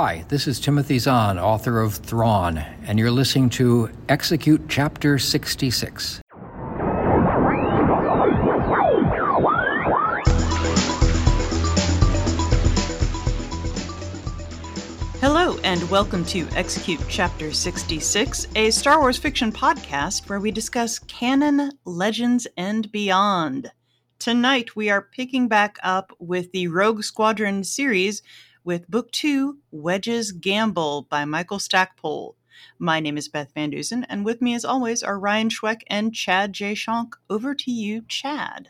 [0.00, 6.20] Hi, this is Timothy Zahn, author of Thrawn, and you're listening to Execute Chapter 66.
[15.20, 21.00] Hello, and welcome to Execute Chapter 66, a Star Wars fiction podcast where we discuss
[21.00, 23.72] canon, legends, and beyond.
[24.20, 28.22] Tonight, we are picking back up with the Rogue Squadron series
[28.68, 32.36] with Book Two Wedge's Gamble by Michael Stackpole.
[32.78, 36.14] My name is Beth Van Dusen, and with me, as always, are Ryan Schweck and
[36.14, 36.74] Chad J.
[36.74, 37.14] Shonk.
[37.30, 38.68] Over to you, Chad.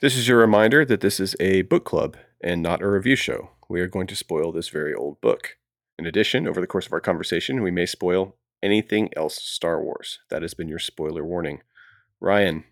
[0.00, 3.50] This is your reminder that this is a book club and not a review show.
[3.68, 5.56] We are going to spoil this very old book.
[5.96, 10.18] In addition, over the course of our conversation, we may spoil anything else Star Wars.
[10.30, 11.62] That has been your spoiler warning.
[12.18, 12.64] Ryan,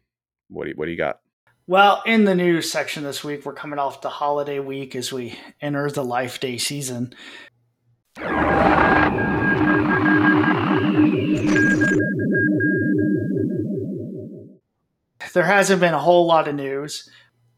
[0.49, 1.21] what do you, what do you got?
[1.73, 5.39] Well, in the news section this week, we're coming off the holiday week as we
[5.59, 7.15] enter the Life Day season.
[15.33, 17.09] There hasn't been a whole lot of news.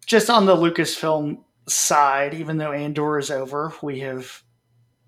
[0.07, 4.45] Just on the Lucasfilm side, even though Andor is over, we have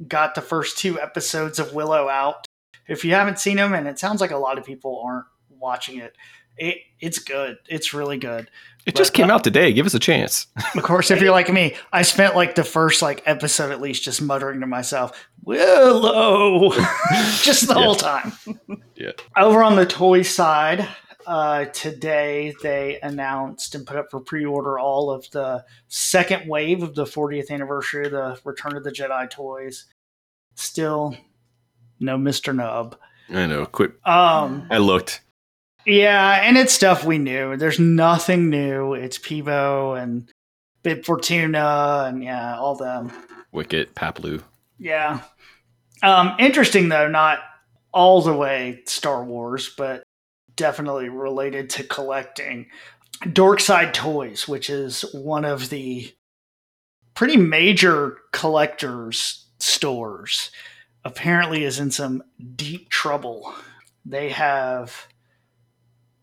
[0.08, 2.44] got the first two episodes of Willow out.
[2.88, 5.98] If you haven't seen them, and it sounds like a lot of people aren't watching
[5.98, 6.16] it,
[6.56, 7.58] it it's good.
[7.68, 8.50] It's really good.
[8.86, 9.72] It but, just came uh, out today.
[9.72, 10.46] Give us a chance.
[10.74, 14.04] of course, if you're like me, I spent like the first like episode at least
[14.04, 16.70] just muttering to myself, "Willow,"
[17.42, 17.82] just the yeah.
[17.82, 18.32] whole time.
[18.94, 19.12] yeah.
[19.36, 20.88] Over on the toy side,
[21.26, 26.94] uh, today they announced and put up for pre-order all of the second wave of
[26.94, 29.86] the 40th anniversary of the Return of the Jedi toys.
[30.54, 31.16] Still,
[31.98, 32.96] no Mister Nub.
[33.28, 33.66] I know.
[33.66, 33.90] Quit.
[34.06, 35.22] Um, I looked.
[35.86, 37.56] Yeah, and it's stuff we knew.
[37.56, 38.94] There's nothing new.
[38.94, 40.28] It's Teebo and
[40.82, 43.12] Bib Fortuna and yeah, all them.
[43.52, 44.42] Wicket, Paploo.
[44.78, 45.20] Yeah.
[46.02, 47.38] Um, interesting though, not
[47.92, 50.02] all the way Star Wars, but
[50.56, 52.66] definitely related to collecting.
[53.22, 56.12] Dorkside Toys, which is one of the
[57.14, 60.50] pretty major collectors stores,
[61.04, 62.24] apparently is in some
[62.56, 63.54] deep trouble.
[64.04, 65.06] They have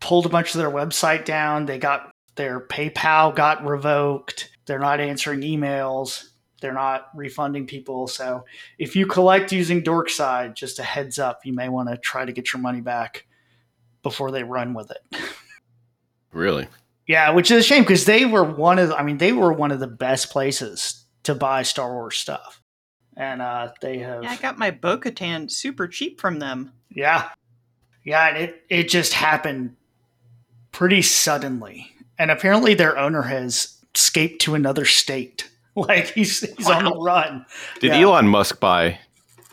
[0.03, 1.66] pulled a bunch of their website down.
[1.66, 4.52] They got their PayPal got revoked.
[4.66, 6.25] They're not answering emails.
[6.62, 8.08] They're not refunding people.
[8.08, 8.44] So
[8.78, 12.31] if you collect using Dorkside, just a heads up, you may want to try to
[12.34, 13.25] get your money back
[14.02, 15.19] before they run with it.
[16.31, 16.68] Really?
[17.08, 19.72] Yeah, which is a shame because they were one of I mean, they were one
[19.72, 22.62] of the best places to buy Star Wars stuff.
[23.16, 26.74] And uh they have Yeah, I got my Bo Katan super cheap from them.
[26.90, 27.30] Yeah.
[28.03, 29.75] Yeah, and it, it just happened
[30.74, 31.94] pretty suddenly.
[32.20, 35.50] And apparently their owner has escaped to another state.
[35.76, 36.78] Like he's he's wow.
[36.78, 37.46] on the run.
[37.80, 38.02] Did yeah.
[38.02, 39.00] Elon Musk buy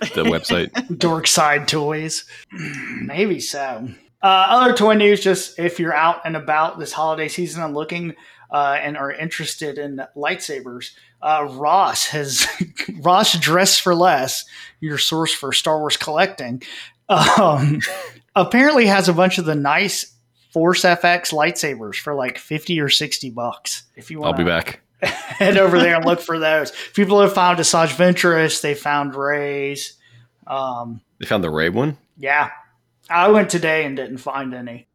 [0.00, 0.68] the website?
[0.90, 2.26] Dorkside Toys.
[3.00, 3.88] Maybe so.
[4.22, 8.14] Uh, other toy news, just if you're out and about this holiday season and looking
[8.50, 10.90] uh, and are interested in lightsabers,
[11.22, 12.46] uh, Ross has
[13.00, 14.44] Ross Dress for Less,
[14.78, 16.62] your source for Star Wars collecting,
[17.08, 17.80] um,
[18.36, 20.14] apparently has a bunch of the nice
[20.52, 23.84] Force FX lightsabers for like 50 or 60 bucks.
[23.96, 24.80] If you want I'll be back.
[25.02, 26.72] head over there and look for those.
[26.94, 29.94] People have found Asajj Ventress, they found Rey's.
[30.46, 31.96] Um, they found the Rey one?
[32.18, 32.50] Yeah.
[33.08, 34.88] I went today and didn't find any.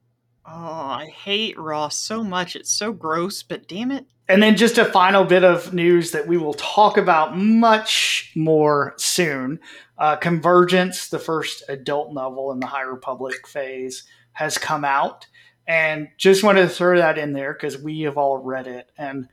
[0.45, 2.55] Oh, I hate Ross so much.
[2.55, 4.05] It's so gross, but damn it.
[4.27, 8.93] And then just a final bit of news that we will talk about much more
[8.97, 9.59] soon.
[9.97, 14.03] Uh, Convergence, the first adult novel in the High Republic phase,
[14.35, 15.27] has come out.
[15.67, 18.91] And just wanted to throw that in there because we have all read it.
[18.99, 19.27] And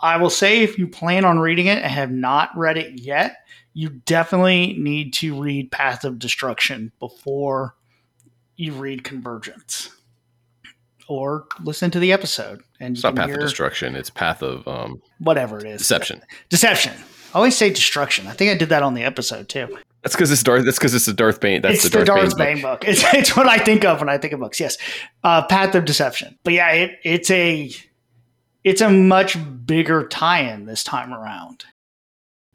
[0.00, 3.36] I will say, if you plan on reading it and have not read it yet,
[3.74, 7.74] you definitely need to read Path of Destruction before
[8.56, 9.90] you read Convergence
[11.08, 12.62] or listen to the episode.
[12.80, 15.80] And it's not Path hear, of Destruction; it's Path of um, whatever it is.
[15.80, 16.22] Deception.
[16.48, 16.94] Deception.
[17.34, 18.26] I always say destruction.
[18.26, 19.76] I think I did that on the episode too.
[20.04, 20.66] That's because it's Darth.
[20.66, 21.62] That's because it's the Darth Bane.
[21.62, 22.80] That's it's the Darth, Bane, Bane book.
[22.82, 22.88] book.
[22.88, 24.60] It's, it's what I think of when I think of books.
[24.60, 24.76] Yes,
[25.24, 26.38] uh, Path of Deception.
[26.44, 27.70] But yeah, it, it's a
[28.64, 31.64] it's a much bigger tie-in this time around,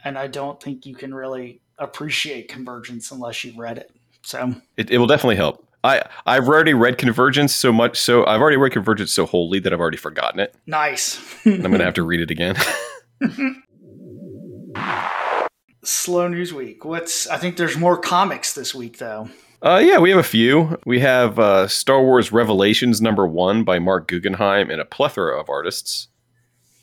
[0.03, 3.91] and I don't think you can really appreciate Convergence unless you've read it.
[4.21, 5.67] So it, it will definitely help.
[5.83, 9.73] I I've already read Convergence so much, so I've already read Convergence so wholly that
[9.73, 10.53] I've already forgotten it.
[10.67, 11.19] Nice.
[11.47, 12.55] I'm gonna have to read it again.
[15.83, 16.85] slow news week.
[16.85, 19.29] What's I think there's more comics this week though.
[19.61, 20.79] Uh, yeah, we have a few.
[20.85, 25.49] We have uh, Star Wars Revelations number one by Marc Guggenheim and a plethora of
[25.49, 26.07] artists.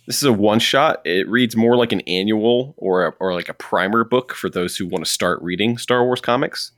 [0.07, 1.01] This is a one shot.
[1.05, 4.77] It reads more like an annual or a, or like a primer book for those
[4.77, 6.73] who want to start reading Star Wars comics,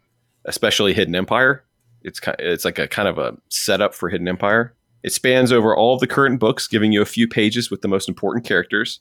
[0.44, 1.64] especially Hidden Empire.
[2.02, 4.74] It's kind it's like a kind of a setup for Hidden Empire.
[5.02, 7.88] It spans over all of the current books, giving you a few pages with the
[7.88, 9.00] most important characters.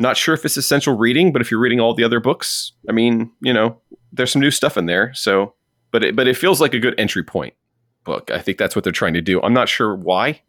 [0.00, 2.92] Not sure if it's essential reading, but if you're reading all the other books, I
[2.92, 3.80] mean, you know,
[4.12, 5.12] there's some new stuff in there.
[5.12, 5.54] So,
[5.90, 7.54] but it, but it feels like a good entry point
[8.04, 8.30] book.
[8.30, 9.42] I think that's what they're trying to do.
[9.42, 10.40] I'm not sure why,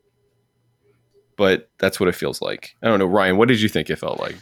[1.35, 2.75] but that's what it feels like.
[2.83, 3.37] I don't know, Ryan.
[3.37, 4.35] What did you think it felt like?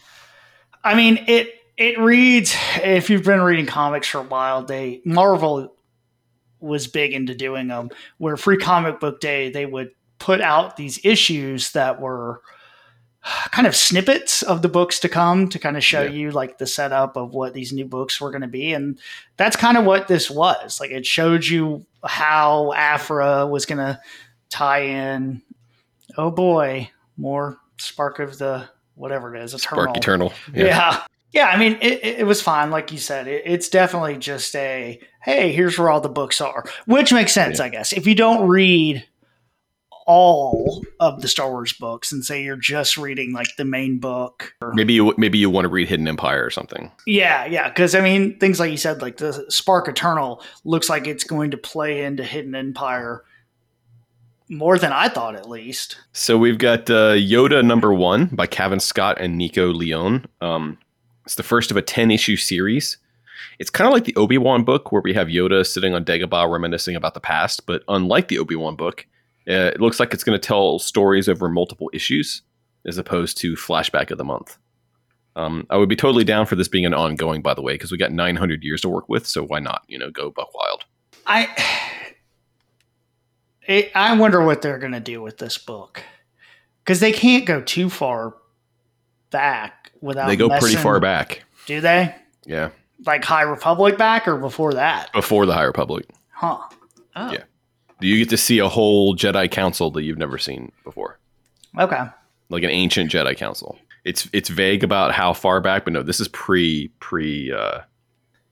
[0.83, 2.53] I mean, it it reads.
[2.83, 5.73] If you've been reading comics for a while, they Marvel
[6.59, 7.91] was big into doing them.
[8.17, 12.41] Where Free Comic Book Day, they would put out these issues that were
[13.51, 16.11] kind of snippets of the books to come to kind of show yeah.
[16.11, 18.99] you like the setup of what these new books were going to be and
[19.35, 20.79] that's kind of what this was.
[20.79, 23.99] Like it showed you how Aphra was going to
[24.49, 25.41] tie in
[26.17, 29.83] oh boy more spark of the whatever it is eternal.
[29.83, 30.65] Spark eternal yeah.
[30.65, 31.03] Yeah,
[31.33, 33.27] yeah i mean it, it, was fine like you said.
[33.27, 37.59] It, it's definitely just a hey here's where all the books are which makes sense
[37.59, 37.65] yeah.
[37.65, 37.91] i guess.
[37.91, 39.05] If you don't read
[40.07, 44.53] all of the Star Wars books and say you're just reading like the main book.
[44.73, 46.91] maybe you maybe you want to read Hidden Empire or something.
[47.05, 51.05] Yeah, yeah, because I mean things like you said, like the Spark Eternal looks like
[51.05, 53.23] it's going to play into Hidden Empire
[54.49, 55.97] more than I thought, at least.
[56.13, 60.25] So we've got uh, Yoda number one by Cavan Scott and Nico Leon.
[60.39, 60.77] Um,
[61.25, 62.97] it's the first of a ten issue series.
[63.59, 66.49] It's kind of like the Obi Wan book, where we have Yoda sitting on Dagobah
[66.49, 67.65] reminiscing about the past.
[67.65, 69.05] But unlike the Obi Wan book,
[69.47, 72.41] uh, it looks like it's going to tell stories over multiple issues
[72.85, 74.57] as opposed to flashback of the month.
[75.35, 77.91] Um, I would be totally down for this being an ongoing, by the way, because
[77.91, 79.25] we got 900 years to work with.
[79.25, 79.83] So why not?
[79.87, 80.83] You know, go buck wild.
[81.25, 81.47] I
[83.67, 86.01] it, I wonder what they're going to do with this book
[86.83, 88.35] because they can't go too far
[89.29, 90.27] back without.
[90.27, 90.61] They go messing.
[90.61, 91.43] pretty far back.
[91.67, 92.15] Do they?
[92.45, 92.69] Yeah.
[93.05, 95.13] Like High Republic back or before that?
[95.13, 96.07] Before the High Republic.
[96.31, 96.57] Huh.
[97.15, 97.31] Oh.
[97.31, 97.43] Yeah
[97.99, 101.19] you get to see a whole Jedi Council that you've never seen before.
[101.77, 102.03] Okay.
[102.49, 103.77] Like an ancient Jedi Council.
[104.05, 107.81] It's it's vague about how far back, but no, this is pre pre uh,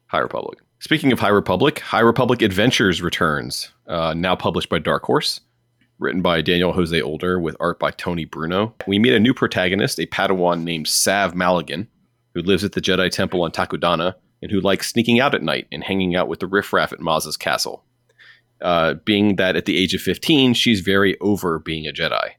[0.07, 0.59] High Republic.
[0.79, 5.39] Speaking of High Republic, High Republic Adventures returns, uh, now published by Dark Horse,
[5.99, 8.75] written by Daniel Jose Older with art by Toni Bruno.
[8.85, 11.87] We meet a new protagonist, a Padawan named Sav Malagán,
[12.33, 15.67] who lives at the Jedi Temple on Takodana and who likes sneaking out at night
[15.71, 17.83] and hanging out with the riffraff at Maz's castle
[18.61, 22.31] uh, being that at the age of 15, she's very over being a Jedi.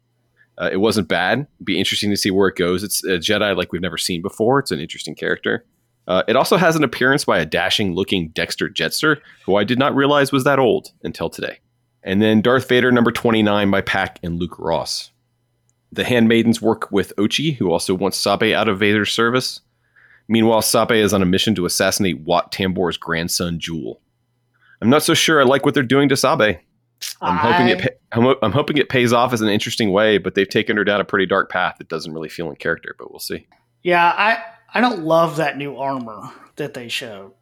[0.59, 1.47] Uh, it wasn't bad.
[1.63, 2.83] Be interesting to see where it goes.
[2.83, 4.59] It's a Jedi like we've never seen before.
[4.59, 5.65] It's an interesting character.
[6.09, 9.79] Uh, it also has an appearance by a dashing looking Dexter Jettster, who I did
[9.79, 11.59] not realize was that old until today.
[12.03, 15.11] And then Darth Vader number 29 by Pak and Luke Ross.
[15.93, 19.61] The Handmaidens work with Ochi, who also wants Sabe out of Vader's service.
[20.29, 24.01] Meanwhile, Sabe is on a mission to assassinate Wat Tambor's grandson, Jool.
[24.81, 26.58] I'm not so sure I like what they're doing to Sabe.
[27.20, 27.37] I'm I...
[27.37, 28.00] hoping it.
[28.12, 31.00] I'm, I'm, hoping it pays off as an interesting way, but they've taken her down
[31.00, 32.94] a pretty dark path that doesn't really feel in character.
[32.99, 33.46] But we'll see.
[33.82, 34.43] Yeah, I
[34.73, 37.32] I don't love that new armor that they showed.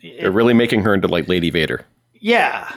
[0.00, 1.84] It, they're really making her into like Lady Vader.
[2.14, 2.72] Yeah,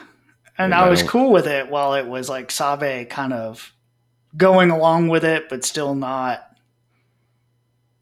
[0.57, 3.73] and I, I was cool with it while it was like Sabe kind of
[4.37, 6.52] going along with it, but still not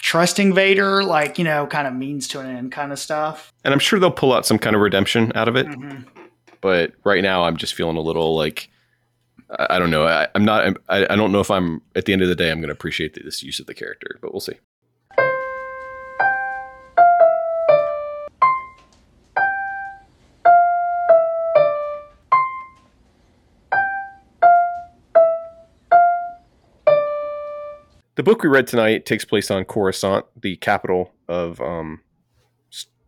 [0.01, 3.53] trusting Vader, like, you know, kind of means to an end kind of stuff.
[3.63, 5.67] And I'm sure they'll pull out some kind of redemption out of it.
[5.67, 6.03] Mm-hmm.
[6.59, 8.69] But right now, I'm just feeling a little like,
[9.57, 10.05] I, I don't know.
[10.05, 12.51] I, am not, I, I don't know if I'm, at the end of the day,
[12.51, 14.57] I'm going to appreciate this use of the character, but we'll see.
[28.15, 32.01] The book we read tonight takes place on Coruscant, the capital of um,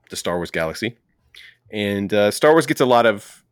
[0.10, 0.95] the Star Wars galaxy.
[1.72, 3.43] And uh, Star Wars gets a lot of,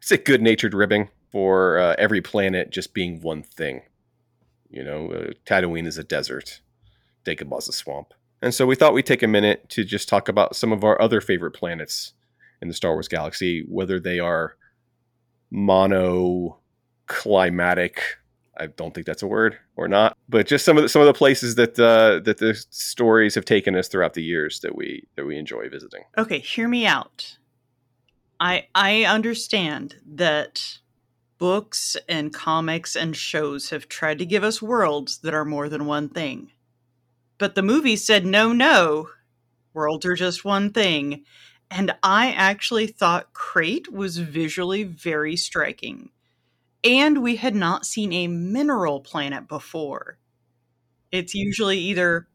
[0.00, 3.82] say, good natured ribbing for uh, every planet just being one thing.
[4.70, 6.60] You know, uh, Tatooine is a desert,
[7.24, 8.14] Dagobah's a swamp.
[8.40, 11.02] And so we thought we'd take a minute to just talk about some of our
[11.02, 12.12] other favorite planets
[12.62, 14.56] in the Star Wars galaxy, whether they are
[15.52, 17.98] monoclimatic
[18.58, 21.06] I don't think that's a word or not, but just some of the, some of
[21.06, 25.06] the places that uh, that the stories have taken us throughout the years that we
[25.16, 26.02] that we enjoy visiting.
[26.16, 27.38] Okay, hear me out.
[28.40, 30.78] I I understand that
[31.38, 35.86] books and comics and shows have tried to give us worlds that are more than
[35.86, 36.50] one thing.
[37.38, 39.10] But the movie said no, no.
[39.74, 41.24] Worlds are just one thing.
[41.70, 46.10] And I actually thought Crait was visually very striking
[46.86, 50.18] and we had not seen a mineral planet before.
[51.10, 52.28] It's usually either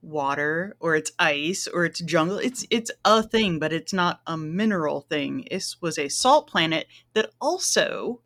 [0.00, 2.38] water or it's ice or it's jungle.
[2.38, 5.46] It's it's a thing, but it's not a mineral thing.
[5.50, 8.20] This was a salt planet that also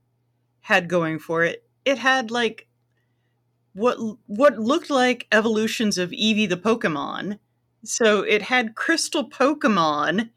[0.60, 1.68] had going for it.
[1.84, 2.68] It had like
[3.74, 7.38] what what looked like evolutions of Eevee the Pokemon.
[7.84, 10.30] So it had crystal Pokemon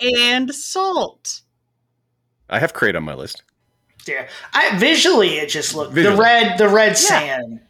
[0.00, 1.40] and salt.
[2.50, 3.42] I have Crait on my list.
[4.06, 6.16] Yeah, I visually it just looked Visually.
[6.16, 7.60] the red, the red sand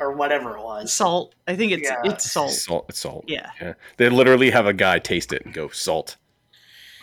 [0.00, 0.92] or whatever it was.
[0.92, 1.34] Salt.
[1.46, 2.00] I think it's Yeah.
[2.04, 2.50] it's salt.
[2.52, 2.86] Salt.
[2.88, 3.24] It's salt.
[3.28, 3.50] Yeah.
[3.60, 3.74] Yeah.
[3.96, 6.16] They literally have a guy taste it and go salt.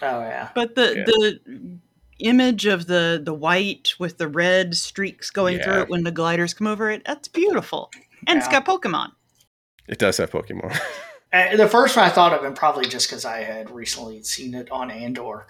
[0.01, 1.03] Oh yeah, But the Yeah.
[1.05, 1.79] the
[2.19, 6.53] image of the the white with the red streaks going through it when the gliders
[6.53, 7.91] come over it, that's beautiful.
[8.27, 9.11] And it's got Pokemon.
[9.87, 10.77] It does have Pokemon.
[11.31, 14.55] Uh, the first one I thought of, and probably just because I had recently seen
[14.55, 15.45] it on Andor.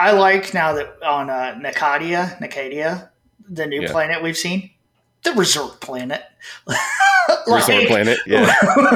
[0.00, 3.10] I like now that on uh, Nicadia, Nicadia,
[3.48, 3.90] the new Yeah.
[3.92, 4.70] planet we've seen,
[5.22, 6.22] the resort planet.
[7.46, 8.18] Resort Planet.
[8.26, 8.52] Yeah.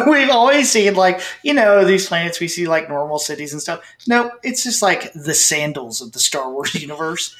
[0.08, 3.80] we've always seen like you know these planets we see like normal cities and stuff.
[4.08, 7.36] No, it's just like the sandals of the Star Wars universe.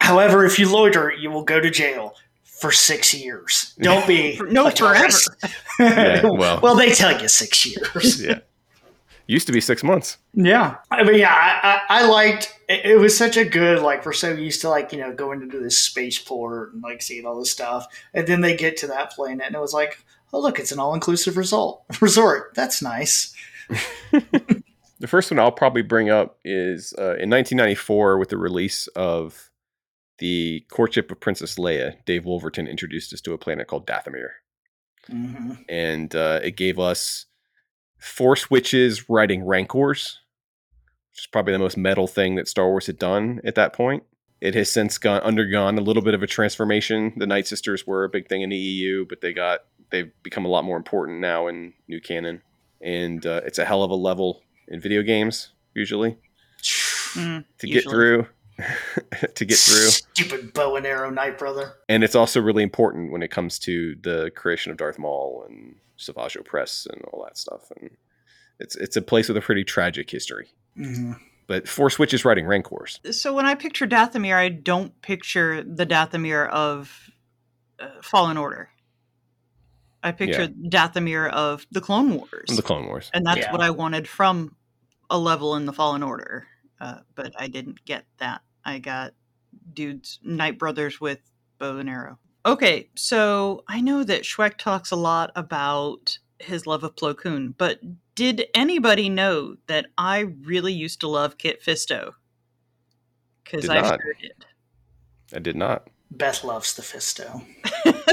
[0.00, 3.74] However, if you loiter, you will go to jail for six years.
[3.80, 5.28] Don't be no, a tourist.
[5.78, 6.60] Yeah, well.
[6.60, 8.22] well, they tell you six years.
[8.22, 8.40] yeah.
[9.26, 10.18] Used to be six months.
[10.34, 12.58] Yeah, I mean, yeah, I, I, I liked.
[12.68, 15.42] It, it was such a good like we're so used to like you know going
[15.42, 19.12] into this spaceport and like seeing all this stuff, and then they get to that
[19.12, 22.54] planet and it was like, oh look, it's an all inclusive result resort.
[22.54, 23.34] That's nice.
[25.04, 29.50] The first one I'll probably bring up is uh, in 1994 with the release of
[30.18, 31.96] the Courtship of Princess Leia.
[32.06, 34.28] Dave Wolverton introduced us to a planet called Dathomir,
[35.06, 37.26] hmm and uh, it gave us
[37.98, 40.20] Force Witches riding Rancors,
[41.12, 44.02] which is probably the most metal thing that Star Wars had done at that point.
[44.40, 47.14] It has since gone undergone a little bit of a transformation.
[47.16, 49.60] The Night Sisters were a big thing in the EU, but they got
[49.90, 52.42] they've become a lot more important now in new canon,
[52.80, 56.16] and uh, it's a hell of a level in video games usually
[57.14, 57.72] Mm, to usually.
[57.84, 58.26] get through.
[59.34, 61.72] to get through, Stupid bow and arrow knight brother.
[61.88, 65.74] and it's also really important when it comes to the creation of Darth Maul and
[65.96, 67.70] Savage Opress and all that stuff.
[67.80, 67.90] And
[68.58, 70.48] it's it's a place with a pretty tragic history.
[70.76, 71.12] hmm
[71.46, 73.00] But Force Witches riding Rancors.
[73.10, 77.10] So when I picture Dathomir, I don't picture the Dathomir of
[77.78, 78.70] uh, Fallen Order.
[80.02, 83.10] I picture Dathomir of the Clone Wars, The Clone Wars.
[83.14, 83.52] and that's Yeah.
[83.52, 84.54] what I wanted from
[85.08, 86.46] a level in the Fallen Order.
[86.80, 88.42] Uh, but I didn't get that.
[88.64, 89.14] I got
[89.72, 91.20] dudes, Night Brothers with
[91.58, 92.18] bow and arrow.
[92.46, 97.54] Okay, so I know that Schweck talks a lot about his love of Plo Koon,
[97.56, 97.80] but
[98.14, 102.12] did anybody know that I really used to love Kit Fisto?
[103.42, 104.00] Because I not.
[104.00, 104.44] sure did.
[105.34, 105.88] I did not.
[106.10, 107.44] Beth loves the Fisto.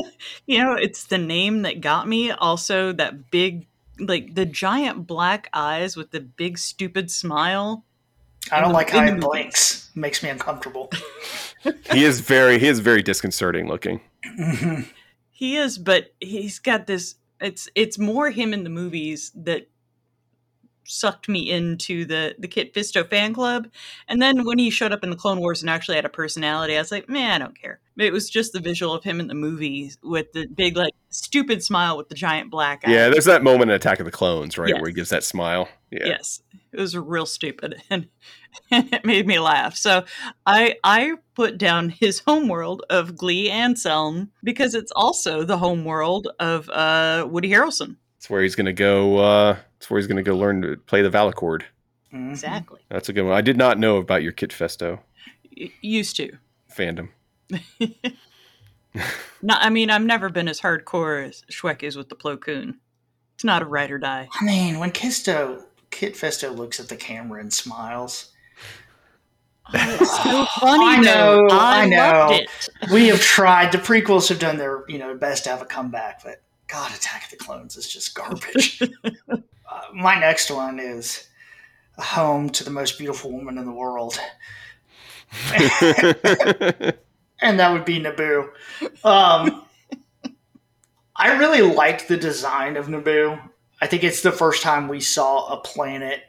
[0.46, 2.32] You know, it's the name that got me.
[2.32, 3.68] Also, that big,
[4.00, 7.86] like the giant black eyes with the big stupid smile.
[8.52, 9.90] I don't like how in he blinks.
[9.96, 10.90] Makes me uncomfortable.
[11.92, 14.02] He is very he is very disconcerting looking.
[15.34, 17.16] He is, but he's got this.
[17.40, 19.68] It's it's more him in the movies that
[20.92, 23.68] sucked me into the the Kit Fisto fan club.
[24.08, 26.76] And then when he showed up in the Clone Wars and actually had a personality,
[26.76, 27.80] I was like, man, I don't care.
[27.98, 31.64] It was just the visual of him in the movies with the big like stupid
[31.64, 32.92] smile with the giant black eye.
[32.92, 35.70] Yeah, there's that moment in Attack of the Clones, right, where he gives that smile.
[35.92, 36.06] Yeah.
[36.06, 38.08] Yes, it was real stupid, and,
[38.72, 39.76] it made me laugh.
[39.76, 40.06] So
[40.46, 46.70] I I put down his homeworld of Glee Anselm because it's also the homeworld of
[46.70, 47.98] uh, Woody Harrelson.
[48.22, 51.10] It's where he's gonna go uh it's where he's gonna go learn to play the
[51.10, 51.64] Valachord.
[52.14, 52.30] Mhm.
[52.30, 52.80] Exactly.
[52.88, 53.34] That's a good one.
[53.34, 55.00] I did not know about your Kit Fisto
[55.58, 56.32] Y- used to.
[56.72, 57.10] fandom.
[59.42, 59.64] Not.
[59.64, 62.78] I mean, I've never been as hardcore as Schweck is with the Plo Koon.
[63.34, 64.30] It's not a ride or die.
[64.40, 68.34] I mean, when Kisto Kit Fisto looks at the camera and smiles,
[69.74, 71.42] Oh, so funny I though.
[71.42, 71.96] know, I, I know.
[72.28, 72.50] loved it.
[72.94, 73.72] we have tried.
[73.72, 77.26] The prequels have done their you know best to have a comeback, but God, Attack
[77.26, 78.82] of the Clones is just garbage.
[79.30, 79.38] uh,
[79.94, 81.28] my next one is
[81.98, 84.18] a home to the most beautiful woman in the world,
[87.42, 88.50] and that would be Naboo.
[89.04, 89.66] Um,
[91.14, 93.38] I really liked the design of Naboo.
[93.82, 96.22] I think it's the first time we saw a planet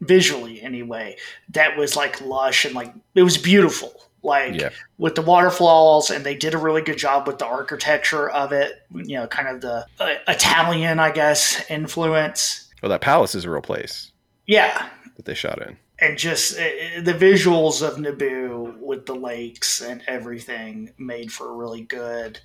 [0.00, 1.16] visually anyway
[1.50, 4.70] that was like lush and like it was beautiful like Yeah.
[4.98, 8.72] with the waterfalls and they did a really good job with the architecture of it
[8.94, 13.50] you know kind of the uh, italian i guess influence well, that palace is a
[13.50, 14.12] real place
[14.46, 15.76] yeah that they shot in.
[15.98, 16.62] and just uh,
[17.02, 22.40] the visuals of Naboo with the lakes and everything made for a really good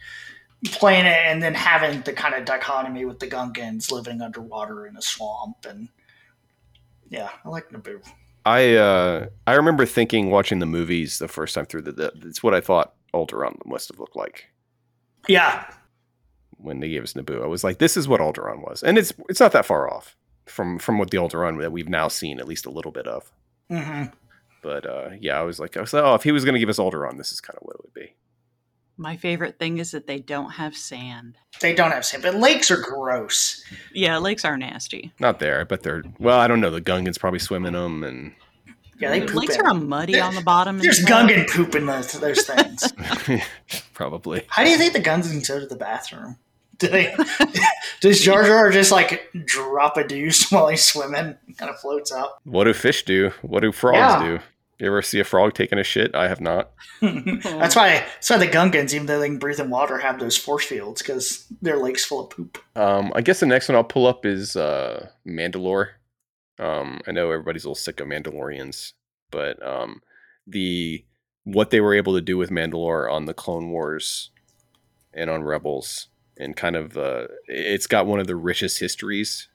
[0.67, 4.95] playing it and then having the kind of dichotomy with the Gungans living underwater in
[4.97, 5.89] a swamp and
[7.09, 8.01] yeah, I like Naboo.
[8.45, 12.53] I uh, I remember thinking watching the movies the first time through that that's what
[12.53, 14.45] I thought Alderaan must have looked like
[15.27, 15.65] Yeah,
[16.57, 17.43] when they gave us Naboo.
[17.43, 20.15] I was like, this is what Alderaan was, and it's it's not that far off
[20.45, 23.31] from from what the Alderaan that we've now seen at least a little bit of.
[23.69, 24.03] hmm
[24.61, 26.59] But uh, yeah, I was like, I was like, oh, if he was going to
[26.59, 28.13] give us Alderaan, this is kind of what it would be.
[28.97, 31.37] My favorite thing is that they don't have sand.
[31.59, 33.61] they don't have sand, but lakes are gross.
[33.93, 35.11] Yeah, lakes are nasty.
[35.19, 36.39] Not there, but they're well.
[36.39, 36.71] I don't know.
[36.71, 38.33] The Gungans probably swim in them, and
[38.97, 39.65] Yeah, they poop lakes in.
[39.65, 40.77] are muddy on the bottom.
[40.77, 41.29] and There's stuff.
[41.29, 42.93] Gungan poop in those, those things.
[43.93, 44.43] probably.
[44.47, 46.37] How do you think the Gungans go to the bathroom?
[46.77, 47.15] Do they?
[48.01, 51.35] does Jar Jar just like drop a deuce while he's swimming?
[51.57, 52.39] Kind of floats out.
[52.43, 53.31] What do fish do?
[53.41, 54.19] What do frogs Yeah.
[54.37, 54.39] do?
[54.79, 56.13] You ever see a frog taking a shit?
[56.15, 56.71] I have not.
[57.01, 58.03] that's why.
[58.15, 61.01] That's why the Gungans, even though they can breathe in water, have those force fields
[61.01, 62.57] because their lakes full of poop.
[62.75, 65.91] Um, I guess the next one I'll pull up is uh, Mandalore.
[66.59, 68.93] Um, I know everybody's a little sick of Mandalorians,
[69.31, 70.01] but um,
[70.45, 71.05] the
[71.45, 74.31] what they were able to do with Mandalore on the Clone Wars
[75.13, 79.47] and on Rebels, and kind of uh, it's got one of the richest histories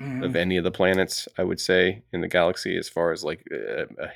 [0.00, 0.24] Mhm.
[0.24, 3.44] of any of the planets, I would say, in the galaxy, as far as like
[3.52, 4.08] uh, uh,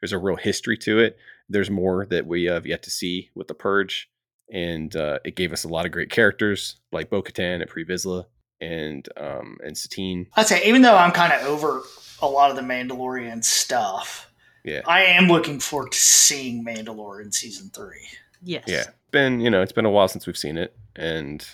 [0.00, 1.18] there's a real history to it.
[1.48, 4.10] There's more that we have yet to see with the Purge,
[4.52, 7.84] and uh, it gave us a lot of great characters like Bo Katan and Pre
[7.84, 8.26] Vizsla
[8.60, 10.26] and um, and Satine.
[10.36, 11.82] I'd say, even though I'm kind of over
[12.22, 14.30] a lot of the Mandalorian stuff,
[14.64, 14.82] Yeah.
[14.86, 18.06] I am looking forward to seeing Mandalore in season three.
[18.42, 18.64] Yes.
[18.66, 21.46] Yeah, been you know it's been a while since we've seen it, and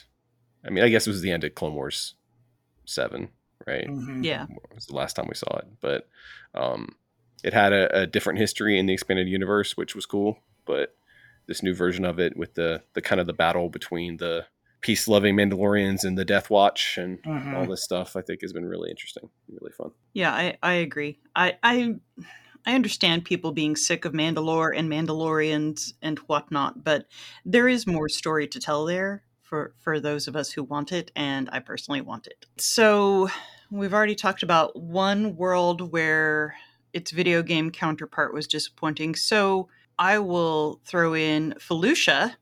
[0.64, 2.14] I mean I guess it was the end of Clone Wars
[2.84, 3.28] seven,
[3.66, 3.86] right?
[3.88, 4.24] Mhm.
[4.24, 4.44] Yeah.
[4.44, 6.08] It was the last time we saw it, but
[6.54, 6.94] um,
[7.42, 10.38] it had a, a different history in the expanded universe, which was cool.
[10.64, 10.94] But
[11.46, 14.46] this new version of it, with the the kind of the battle between the
[14.80, 17.56] peace loving Mandalorians and the Death Watch and Mhm.
[17.56, 19.90] all this stuff, I think has been really interesting, really fun.
[20.12, 21.18] Yeah, I, I agree.
[21.34, 21.96] I, I
[22.66, 27.06] I understand people being sick of Mandalore and Mandalorians and whatnot, but
[27.44, 31.12] there is more story to tell there for for those of us who want it,
[31.14, 32.46] and I personally want it.
[32.58, 33.28] So
[33.70, 36.56] we've already talked about one world where
[36.96, 39.14] its video game counterpart was disappointing.
[39.14, 42.34] So I will throw in Felucia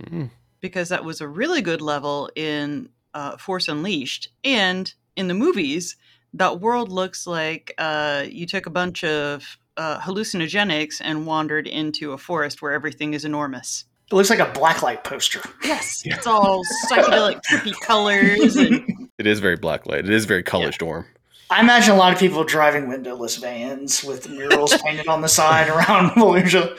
[0.00, 0.30] Mm.
[0.60, 4.28] because that was a really good level in uh, Force Unleashed.
[4.42, 5.96] And in the movies,
[6.32, 12.12] that world looks like uh, you took a bunch of uh, hallucinogenics and wandered into
[12.12, 13.84] a forest where everything is enormous.
[14.10, 15.40] It looks like a blacklight poster.
[15.62, 18.56] Yes, it's all psychedelic, trippy colors.
[18.56, 20.00] And, It is very blacklight.
[20.00, 21.06] It is very color storm.
[21.50, 25.68] I imagine a lot of people driving windowless vans with murals painted on the side
[25.68, 26.74] around Malaysia.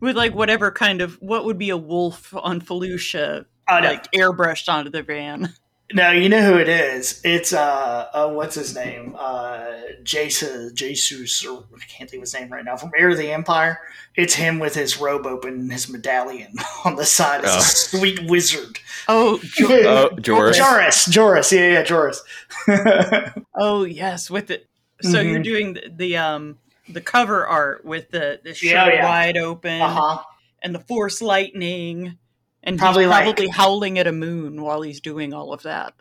[0.00, 3.88] with like whatever kind of what would be a wolf on Felucia, Oh, no.
[3.88, 5.52] like airbrushed onto the van.
[5.92, 7.20] No, you know who it is.
[7.24, 9.16] It's uh, uh what's his name?
[9.18, 9.66] Uh
[10.04, 13.30] Jason Jesus or I can't think of his name right now from Heir of the
[13.32, 13.80] Empire.
[14.14, 17.58] It's him with his robe open and his medallion on the side as Oh.
[17.58, 18.78] a sweet wizard.
[19.08, 20.56] Oh, Oh, Joruus.
[20.58, 21.08] Joruus.
[21.08, 23.42] Joruus, yeah, yeah, Joruus.
[23.54, 24.66] Oh yes, with it.
[25.02, 25.44] So you're Mhm.
[25.44, 29.04] doing the, the um the cover art with the the shirt Yeah, yeah.
[29.08, 30.22] wide open uh-huh.
[30.62, 32.16] and the force lightning,
[32.62, 35.94] and Probably he's like- howling at a moon while he's doing all of that.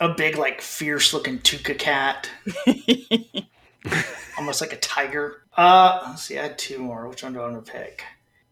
[0.00, 2.30] A big, like fierce looking Tooka cat.
[4.38, 5.42] Almost like a tiger.
[5.56, 7.08] Uh let's see, I had two more.
[7.08, 8.04] Which one do I want to pick?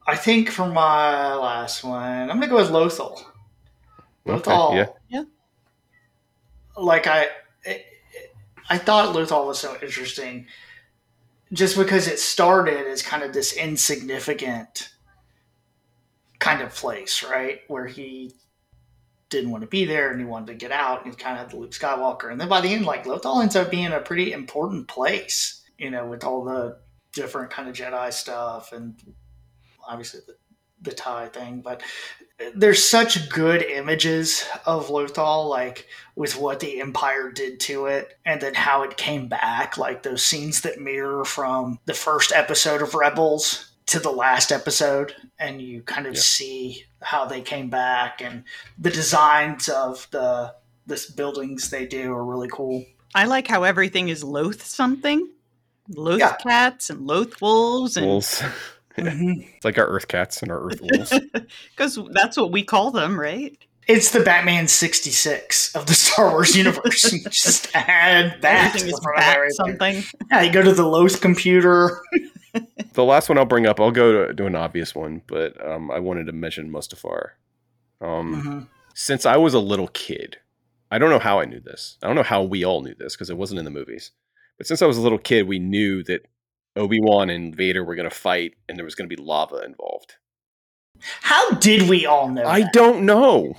[0.07, 3.23] I think for my last one, I'm gonna go with Lothal.
[4.27, 4.95] Okay, Lothal.
[5.09, 5.23] yeah.
[6.77, 7.29] Like I,
[8.69, 10.47] I thought Lothal was so interesting,
[11.53, 14.91] just because it started as kind of this insignificant
[16.47, 18.33] kind of place, right, where he
[19.29, 21.43] didn't want to be there and he wanted to get out and he kind of
[21.43, 24.01] had the Luke Skywalker, and then by the end, like Lothal ends up being a
[24.01, 26.79] pretty important place, you know, with all the
[27.13, 28.95] different kind of Jedi stuff and
[29.87, 30.37] obviously the
[30.83, 31.83] the tie thing, but
[32.55, 38.41] there's such good images of Lothal, like with what the Empire did to it, and
[38.41, 42.95] then how it came back, like those scenes that mirror from the first episode of
[42.95, 46.21] Rebels to the last episode, and you kind of Yeah.
[46.21, 48.45] see how they came back, and
[48.79, 50.55] the designs of the
[50.87, 52.85] this buildings they do are really cool.
[53.15, 55.29] I like how everything is Loth something,
[55.89, 56.37] Loth Yeah.
[56.37, 58.43] cats and Loth wolves, and Wolves.
[58.97, 59.43] Mm-hmm.
[59.57, 61.13] It's like our Earth cats and our Earth wolves.
[61.77, 63.55] because that's what we call them, right?
[63.87, 67.03] It's the Batman 66 of the Star Wars universe.
[67.29, 68.69] Just add that.
[68.69, 70.03] Everything is the front of bat something.
[70.31, 72.01] Yeah, you go to the Loth computer.
[72.93, 75.91] The last one I'll bring up, I'll go to, to an obvious one, but um,
[75.91, 77.31] I wanted to mention Mustafar
[78.01, 78.61] Um, hmm
[78.95, 80.39] Since I was a little kid,
[80.91, 81.99] I don't know how I knew this.
[82.03, 84.13] I don't know how we all knew this because it wasn't in the movies.
[84.59, 86.27] But since I was a little kid, we knew that
[86.77, 89.63] Obi Wan and Vader were going to fight, and there was going to be lava
[89.65, 90.15] involved.
[91.21, 92.45] How did we all know?
[92.47, 92.73] I that?
[92.73, 93.55] don't know.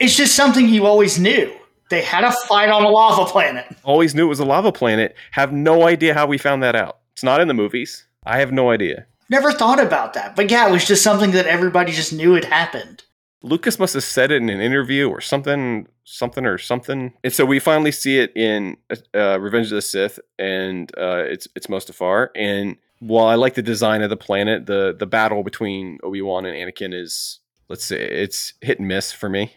[0.00, 1.54] It's just something you always knew.
[1.90, 3.66] They had a fight on a lava planet.
[3.84, 5.14] Always knew it was a lava planet.
[5.32, 6.98] Have no idea how we found that out.
[7.12, 8.06] It's not in the movies.
[8.24, 9.06] I have no idea.
[9.28, 10.36] Never thought about that.
[10.36, 13.04] But yeah, it was just something that everybody just knew had happened.
[13.42, 17.12] Lucas must have said it in an interview or something, something or something.
[17.24, 18.76] And so we finally see it in
[19.14, 22.28] uh, Revenge of the Sith, and uh, it's it's Mustafar.
[22.36, 26.46] And while I like the design of the planet, the the battle between Obi Wan
[26.46, 29.54] and Anakin is let's say it's hit and miss for me.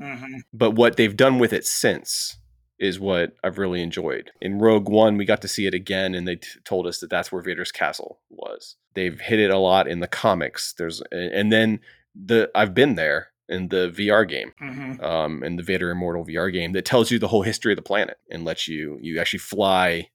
[0.00, 2.38] hmm But what they've done with it since
[2.78, 4.30] is what I've really enjoyed.
[4.40, 7.10] In Rogue One, we got to see it again, and they t- told us that
[7.10, 8.76] that's where Vader's castle was.
[8.94, 10.74] They've hit it a lot in the comics.
[10.76, 11.80] There's and then
[12.14, 16.52] the I've been there in the VR game, hmm um, in the Vader Immortal VR
[16.52, 19.38] game that tells you the whole history of the planet and lets you you actually
[19.38, 20.10] fly.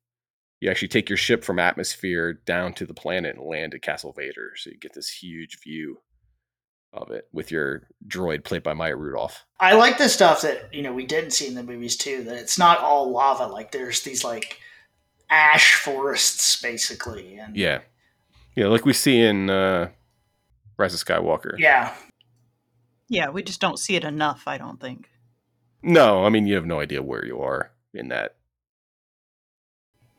[0.59, 4.13] You actually take your ship from atmosphere down to the planet and land at Castle
[4.13, 6.01] Vader, so you get this huge view
[6.93, 9.45] of it with your droid played by Maya Rudolph.
[9.59, 12.23] I like the stuff that you know we didn't see in the movies too.
[12.23, 13.47] That it's not all lava.
[13.47, 14.59] Like there's these like
[15.29, 17.81] ash forests basically, and Yeah.
[18.55, 19.89] Yeah, like we see in uh
[20.77, 21.55] Rise of Skywalker.
[21.57, 21.93] yeah,
[23.07, 25.09] Yeah, we just don't see it enough, I don't think.
[25.81, 28.35] No, I mean you have no idea where you are in that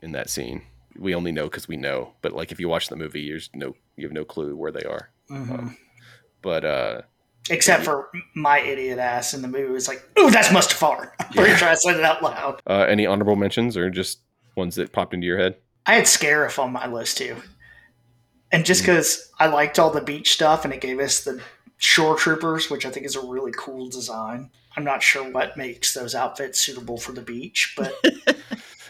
[0.01, 0.63] in that scene.
[0.99, 2.15] We only know because we know.
[2.23, 4.85] But like if you watch the movie, there's no you have no clue where they
[4.85, 5.11] are.
[5.31, 5.77] Mhm.
[6.43, 7.03] But uh
[7.51, 11.51] except for my idiot ass in the movie was like, "Ooh, that's Mustafar." I'm pretty
[11.51, 11.57] Yeah.
[11.57, 12.61] sure I said it out loud.
[12.67, 14.19] uh any honorable mentions or just
[14.57, 15.57] ones that popped into your head?
[15.87, 17.37] I had Scarif on my list too,
[18.53, 18.87] and just Mm.
[18.87, 21.41] because I liked all the beach stuff, and it gave us the
[21.79, 24.51] shore troopers, which I think is a really cool design.
[24.77, 27.95] I'm not sure what makes those outfits suitable for the beach, but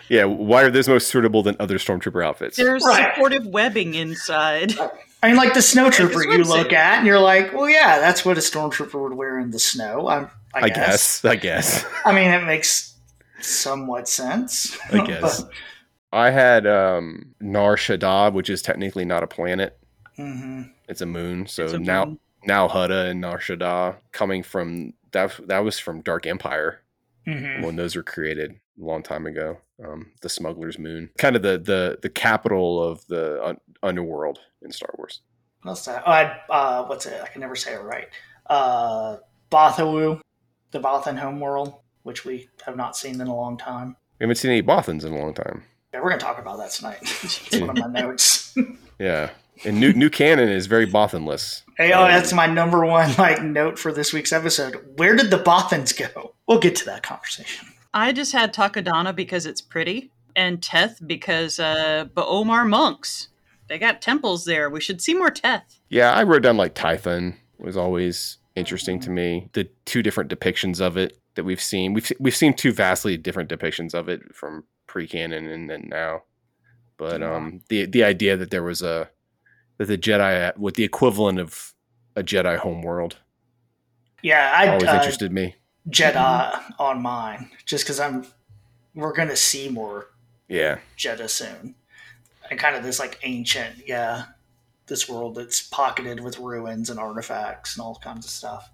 [0.08, 2.56] Yeah, why are those most suitable than other stormtrooper outfits?
[2.58, 3.14] There's Right.
[3.14, 4.74] supportive webbing inside.
[5.22, 8.00] I mean, like the snow trooper Like you look at, and you're like, well, yeah,
[8.00, 10.08] that's what a stormtrooper would wear in the snow.
[10.08, 11.22] I, I, I guess.
[11.22, 11.24] guess.
[11.24, 11.86] I guess.
[12.04, 12.94] I mean, it makes
[13.40, 14.76] somewhat sense.
[14.92, 15.44] I guess.
[16.12, 19.78] I had um Nar Shaddaa, which is technically not a planet.
[20.16, 21.46] hmm It's a moon.
[21.46, 22.18] So a now moon.
[22.44, 26.80] Nal Hutta and Nar Shaddaa coming from that that was from Dark Empire
[27.24, 29.58] hmm when those were created a long time ago.
[29.82, 34.70] Um, the Smuggler's Moon, kind of the the the capital of the un- world in
[34.72, 35.20] Star Wars.
[35.62, 36.02] What's that?
[36.06, 37.20] Oh, I, uh, what's it?
[37.22, 38.08] I can never say it right.
[38.46, 39.18] Uh,
[39.50, 40.20] Bothawu,
[40.72, 43.96] the Bothan homeworld, which we have not seen in a long time.
[44.18, 45.62] We haven't seen any Bothans in a long time.
[45.94, 46.98] Yeah, we're going to talk about that tonight.
[47.02, 48.56] it's one of my notes.
[48.98, 49.30] Yeah,
[49.64, 51.62] and new new canon is very Bothanless.
[51.76, 54.76] hey, oh, that's my number one like note for this week's episode.
[54.96, 56.34] Where did the Bothans go?
[56.46, 57.66] We'll get to that conversation.
[57.92, 63.28] I just had Takodana because it's pretty, and Teth because uh, but Omar monks.
[63.72, 64.68] They got temples there.
[64.68, 65.80] We should see more Teth.
[65.88, 69.48] Yeah, I wrote down like Tython was always interesting to me.
[69.54, 71.94] The two different depictions of it that we've seen.
[71.94, 76.24] We've we've seen two vastly different depictions of it from pre-canon and then now.
[76.98, 79.08] But um the the idea that there was a
[79.78, 81.72] that the Jedi with the equivalent of
[82.14, 83.16] a Jedi homeworld
[84.20, 85.56] Yeah, I always uh, interested me.
[85.88, 88.26] Jedi on mine just because I'm.
[88.94, 90.08] We're going to see more
[90.46, 90.80] Yeah.
[90.98, 91.76] Jedi soon.
[92.52, 94.24] And kind of this like ancient, yeah,
[94.86, 98.70] this world that's pocketed with ruins and artifacts and all kinds of stuff.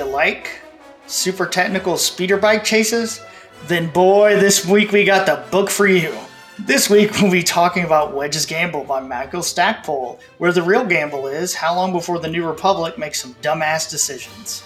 [0.00, 0.62] You like
[1.06, 3.20] super technical speeder bike chases?
[3.66, 6.16] Then, boy, this week we got the book for you.
[6.58, 11.26] This week we'll be talking about Wedge's Gamble by Michael Stackpole, where the real gamble
[11.26, 14.64] is how long before the New Republic makes some dumbass decisions.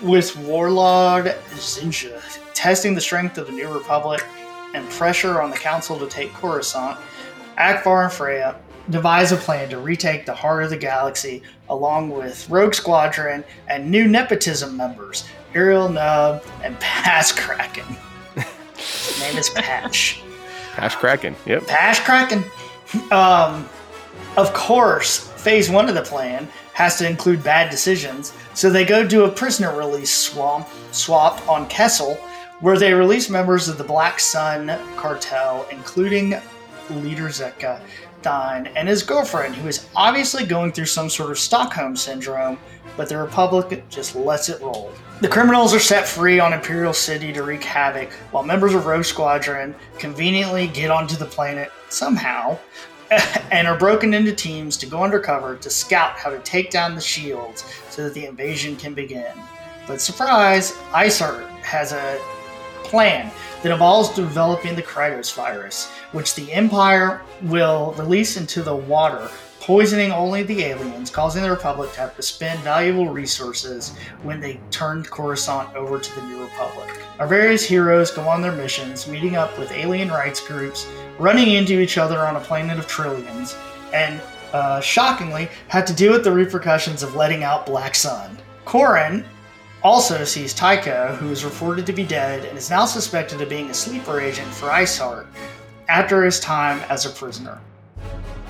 [0.00, 4.24] With Warlord Zsinj testing the strength of the New Republic
[4.72, 6.98] and pressure on the Council to take Coruscant,
[7.58, 8.58] Ackbar and Freya
[8.90, 13.90] devise a plan to retake the heart of the galaxy along with Rogue Squadron and
[13.90, 17.96] new nepotism members, Aril Nunb and Pass Cracken.
[18.76, 20.22] His name is Patch.
[20.72, 21.34] Hash Cracken.
[21.46, 21.66] Yep.
[21.66, 22.42] Pash Cracken.
[23.12, 23.68] Um,
[24.36, 29.06] of course, phase one of the plan has to include bad decisions, so they go
[29.06, 32.14] do a prisoner release swamp, swap on Kessel,
[32.60, 36.40] where they release members of the Black Sun cartel, including
[36.90, 37.80] leader Zekka
[38.26, 42.58] And his girlfriend, who is obviously going through some sort of Stockholm syndrome,
[42.96, 44.92] but the Republic just lets it roll.
[45.20, 49.04] The criminals are set free on Imperial City to wreak havoc, while members of Rogue
[49.04, 52.58] Squadron conveniently get onto the planet somehow
[53.50, 57.00] and are broken into teams to go undercover to scout how to take down the
[57.00, 59.32] shields so that the invasion can begin.
[59.86, 62.20] But surprise, Isard has a
[62.92, 69.30] plan that involves developing the Krytos virus, which the Empire will release into the water,
[69.60, 74.60] poisoning only the aliens, causing the Republic to have to spend valuable resources when they
[74.70, 76.90] turn Coruscant over to the New Republic.
[77.18, 80.86] Our various heroes go on their missions, meeting up with alien rights groups,
[81.18, 83.56] running into each other on a planet of trillions,
[83.94, 84.20] and
[84.52, 88.38] uh, shockingly, had to deal with the repercussions of letting out Black Sun.
[88.66, 89.24] Corran
[89.82, 93.70] also sees Tycho, who is reported to be dead and is now suspected of being
[93.70, 95.26] a sleeper agent for Isard
[95.88, 97.60] after his time as a prisoner.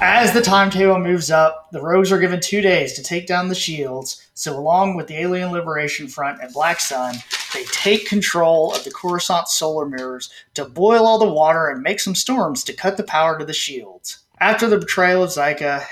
[0.00, 3.54] As the timetable moves up, the rogues are given two days to take down the
[3.54, 7.14] shields, so along with the Alien Liberation Front and Black Sun,
[7.54, 12.00] they take control of the Coruscant solar mirrors to boil all the water and make
[12.00, 14.18] some storms to cut the power to the shields.
[14.40, 15.84] After the betrayal of Zekka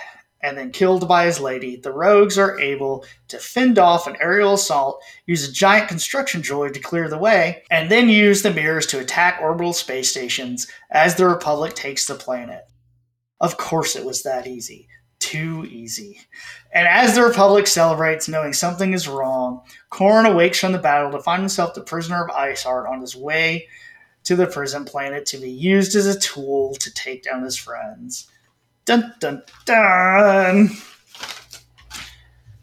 [0.42, 4.54] and then killed by his lady, the rogues are able to fend off an aerial
[4.54, 8.86] assault, use a giant construction droid to clear the way, and then use the mirrors
[8.86, 12.64] to attack orbital space stations as the Republic takes the planet.
[13.40, 14.88] Of course, it was that easy.
[15.18, 16.20] Too easy.
[16.72, 21.22] And as the Republic celebrates, knowing something is wrong, Corran awakes from the battle to
[21.22, 23.68] find himself the prisoner of Isard on his way
[24.24, 28.30] to the prison planet to be used as a tool to take down his friends.
[28.90, 30.70] Dun dun dun!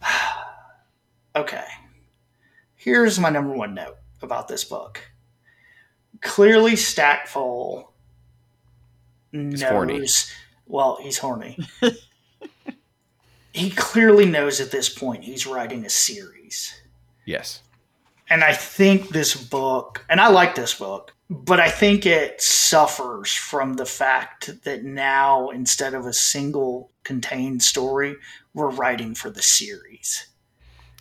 [1.37, 1.63] okay.
[2.75, 5.09] Here's my number one note about this book.
[6.19, 7.93] Clearly, Stackpole
[9.31, 9.61] knows.
[9.61, 10.05] horny.
[10.65, 11.57] Well, he's horny.
[13.53, 16.73] he clearly knows at this point he's writing a series.
[17.25, 17.61] Yes.
[18.29, 23.33] And I think this book, and I like this book, but I think it suffers
[23.33, 28.15] from the fact that now, instead of a single contained story,
[28.53, 30.27] we're writing for the series.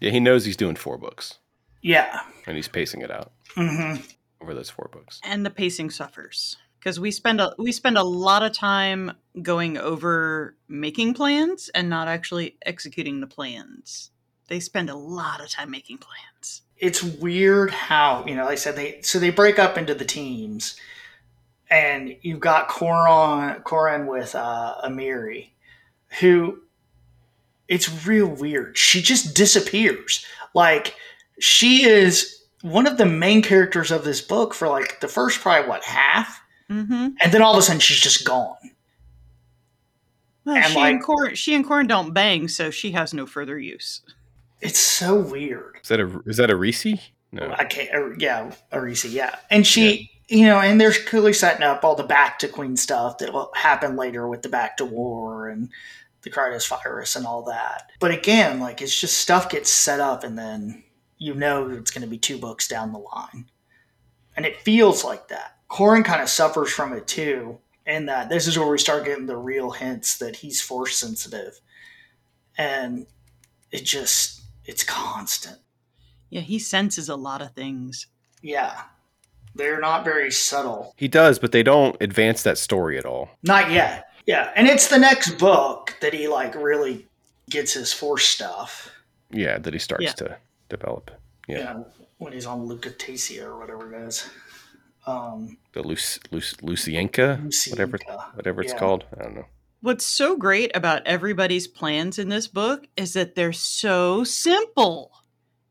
[0.00, 1.38] Yeah, he knows he's doing four books
[1.82, 2.20] Yeah.
[2.46, 3.94] and he's pacing it out hmm
[4.42, 5.18] over those four books.
[5.24, 9.78] and the pacing suffers because we spend a we spend a lot of time going
[9.78, 14.10] over making plans and not actually executing the plans.
[14.48, 16.62] They spend a lot of time making plans.
[16.78, 20.04] It's weird how, you know, like I said, they so they break up into the
[20.04, 20.76] teams,
[21.70, 25.48] and you've got Corran, Corran with uh, Amiri,
[26.20, 26.58] who
[27.68, 28.76] it's real weird.
[28.76, 30.24] She just disappears.
[30.54, 30.94] Like
[31.40, 35.68] she is one of the main characters of this book for like the first probably
[35.68, 37.08] what half, Mm-hmm.
[37.22, 38.56] and then all of a sudden she's just gone.
[40.44, 43.24] Well, And, she like- and Cor- she and Corn don't bang, so she has no
[43.26, 44.00] further use.
[44.60, 45.78] It's so weird.
[45.82, 46.86] Is that a is that a Reese?
[47.32, 47.54] No.
[47.58, 47.94] I can't.
[47.94, 49.12] Uh, yeah, Erisi.
[49.12, 53.18] Yeah, and she, you know, and they're clearly setting up all the Bacta Queen stuff
[53.18, 55.68] that will happen later with the Bacta War and
[56.22, 57.90] the Krytos virus and all that.
[58.00, 60.82] But again, like it's just stuff gets set up, and then
[61.18, 63.50] you know it's going to be two books down the line,
[64.36, 65.56] and it feels like that.
[65.70, 69.26] Corran kind of suffers from it too, in that this is where we start getting
[69.26, 71.60] the real hints that he's force sensitive,
[72.56, 73.06] and
[73.70, 74.35] it just
[74.66, 75.58] it's constant.
[76.30, 78.06] Yeah, he senses a lot of things.
[78.42, 78.82] Yeah.
[79.54, 80.92] They're not very subtle.
[80.96, 83.30] He does, but they don't advance that story at all.
[83.42, 84.10] Not yet.
[84.26, 84.52] Yeah.
[84.54, 87.06] And it's the next book that he like really
[87.48, 88.90] gets his force stuff.
[89.30, 90.12] Yeah, that he starts Yeah.
[90.12, 90.36] to
[90.68, 91.10] develop.
[91.48, 91.82] You Yeah.
[92.18, 94.28] when he's on Lucatesia or whatever it is.
[95.06, 97.38] Um The Luc- Luc- Lucienka,
[97.70, 97.98] whatever
[98.34, 98.78] whatever it's Yeah.
[98.78, 99.04] called.
[99.18, 99.46] I don't know.
[99.86, 105.12] What's so great about everybody's plans in this book is that they're so simple.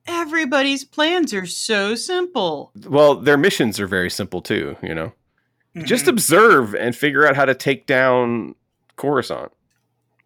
[0.07, 2.71] Everybody's plans are so simple.
[2.87, 4.77] Well, their missions are very simple too.
[4.81, 5.11] You know,
[5.83, 6.11] just mhm.
[6.11, 8.55] observe and figure out how to take down
[8.95, 9.51] Coruscant.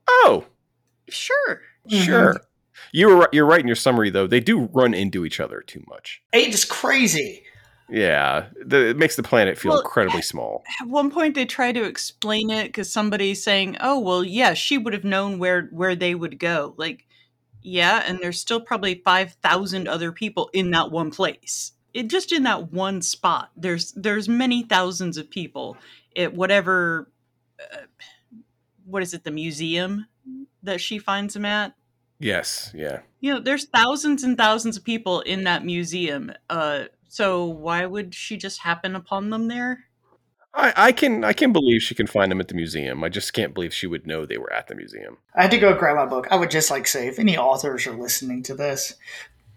[0.07, 0.45] Oh,
[1.09, 1.61] Sure.
[1.89, 2.05] Mhm.
[2.05, 2.41] sure.
[2.91, 4.27] You were right- you're right in your summary though.
[4.27, 6.21] They do run into each other too much.
[6.31, 7.43] it's crazy.
[7.89, 10.63] Yeah, the, it makes the planet feel Well, incredibly small.
[10.81, 14.77] At one point, they try to explain it because somebody's saying, "Oh, well, yeah, she
[14.77, 17.07] would have known where where they would go." Like,
[17.61, 21.73] yeah, and there's still probably five thousand other people in that one place.
[21.93, 23.51] It just in that one spot.
[23.55, 25.77] There's there's many thousands of people
[26.15, 27.11] at whatever.
[27.59, 27.77] Uh,
[28.85, 29.23] what is it?
[29.23, 30.07] The museum
[30.63, 31.73] that she finds him at?
[32.19, 32.99] Yes, yeah.
[33.21, 36.31] You know, there's thousands and thousands of people in that museum.
[36.49, 39.83] Uh, so why would she just happen upon them there?
[40.53, 43.03] I, I can I can believe she can find them at the museum.
[43.03, 45.17] I just can't believe she would know they were at the museum.
[45.35, 46.27] I had to go grab my book.
[46.31, 48.95] I would just like say, if any authors are listening to this,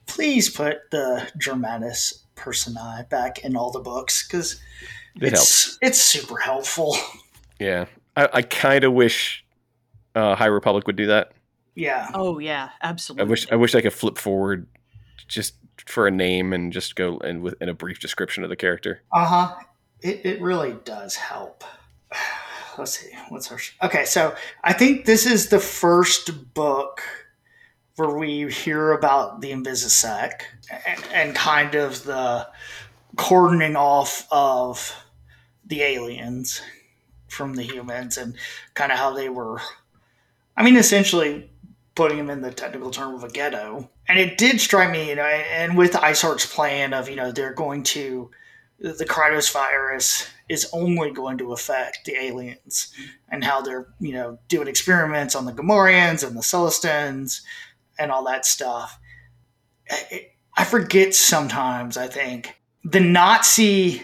[0.06, 4.60] please put the Germanus personae back in all the books because
[5.16, 5.78] It it's helps.
[5.80, 6.96] it's super helpful.
[7.60, 7.84] Yeah,
[8.16, 9.44] I, I kind of wish
[10.16, 11.30] uh, High Republic would do that.
[11.76, 13.24] Yeah, Oh yeah, absolutely.
[13.24, 14.66] I wish I wish I could flip forward
[15.28, 15.54] just
[15.86, 19.02] for a name and just go and with in a brief description of the character.
[19.12, 19.54] uh huh.
[20.00, 21.64] It it really does help.
[22.78, 23.10] Let's see.
[23.28, 24.04] What's our okay?
[24.04, 27.02] So I think this is the first book
[27.96, 30.42] where we hear about the Invisisec
[30.86, 32.48] and, and kind of the
[33.16, 34.94] cordoning off of
[35.64, 36.62] the aliens
[37.28, 38.36] from the humans and
[38.74, 39.60] kind of how they were
[40.56, 41.50] i mean essentially
[41.94, 45.16] putting them in the technical term of a ghetto and it did strike me you
[45.16, 48.30] know and with Isard's plan of you know they're going to
[48.78, 52.92] the Krytos virus is only going to affect the aliens
[53.30, 57.40] and how they're you know doing experiments on the Gamorreans and the Celestins
[57.98, 58.98] and all that stuff.
[59.90, 61.96] I- I forget sometimes.
[61.96, 64.02] I think the Nazi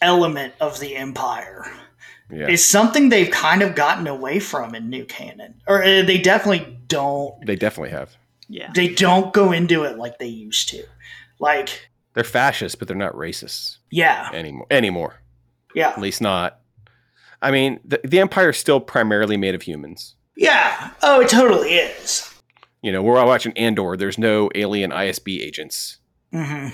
[0.00, 1.70] element of the Empire
[2.30, 6.16] Yeah, is something they've kind of gotten away from in new canon, or uh, they
[6.16, 7.44] definitely don't.
[7.44, 8.16] they definitely have.
[8.50, 8.70] Yeah.
[8.74, 10.82] They don't go into it like they used to.
[11.38, 14.66] Like, They're fascists, but they're not racists yeah, anymore.
[14.70, 15.22] Anymore,
[15.74, 16.60] yeah, at least not.
[17.40, 20.16] I mean, the, the Empire is still primarily made of humans.
[20.36, 20.90] yeah.
[21.02, 22.26] Oh, it totally is.
[22.82, 23.96] You know, we're all watching Andor.
[23.96, 25.98] There's no alien ISB agents
[26.32, 26.68] hmm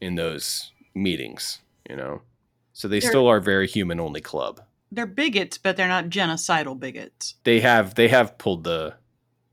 [0.00, 1.60] in those meetings.
[1.88, 2.22] You know,
[2.72, 4.60] so they They're- still are very human only club.
[4.92, 7.34] They're bigots, but they're not genocidal bigots.
[7.44, 8.94] They have they have pulled the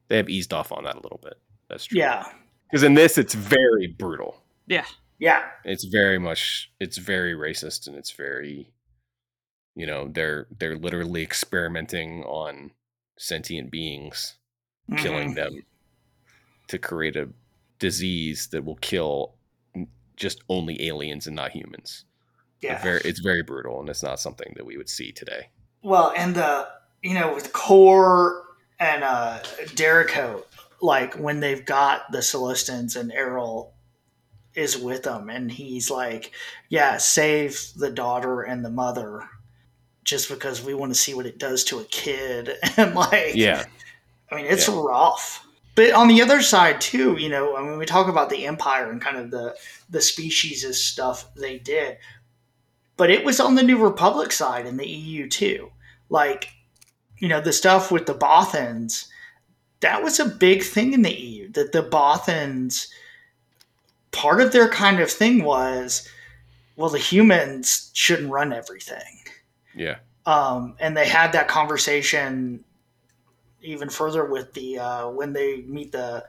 [0.08, 1.36] they have eased off on that a little bit.
[1.74, 1.98] That's true.
[2.00, 2.24] Yeah,
[2.70, 4.42] because in this it's very brutal.
[4.68, 4.86] Yeah.
[5.18, 8.70] yeah, It's very much it's very racist and it's very
[9.76, 12.72] you know they're they're literally experimenting on
[13.18, 14.36] sentient beings
[14.92, 14.98] Mhm.
[15.00, 15.64] killing them
[16.68, 17.30] to create a
[17.80, 19.34] disease that will kill
[20.16, 22.06] just only aliens and not humans.
[22.62, 22.82] Yeah.
[22.84, 25.50] Very, it's very brutal, and it's not something that we would see today.
[25.82, 26.68] Well, and the
[27.02, 28.44] you know with Core
[28.80, 29.40] and uh
[29.76, 30.46] Derricote,
[30.84, 33.74] like when they've got the Celestins and Errol
[34.54, 36.32] is with them, and he's like,
[36.70, 39.28] "Yeah, save the daughter and the mother."
[40.04, 43.64] Just because we want to see what it does to a kid, and like, Yeah,
[44.30, 44.76] I mean, it's Yeah.
[44.78, 45.48] rough.
[45.76, 48.92] But on the other side too, you know, I mean, we talk about the empire
[48.92, 49.56] and kind of the
[49.90, 51.98] the species of stuff they did,
[52.98, 55.72] but it was on the New Republic side in the EU too.
[56.10, 56.50] Like,
[57.18, 59.08] you know, the stuff with the Bothans,
[59.84, 61.52] that was a big thing in the EU.
[61.52, 62.88] That the Bothans,
[64.12, 66.10] part of their kind of thing was,
[66.76, 69.24] well, the humans shouldn't run everything
[69.76, 72.64] yeah, um, and they had that conversation
[73.62, 76.26] even further with the uh, when they meet the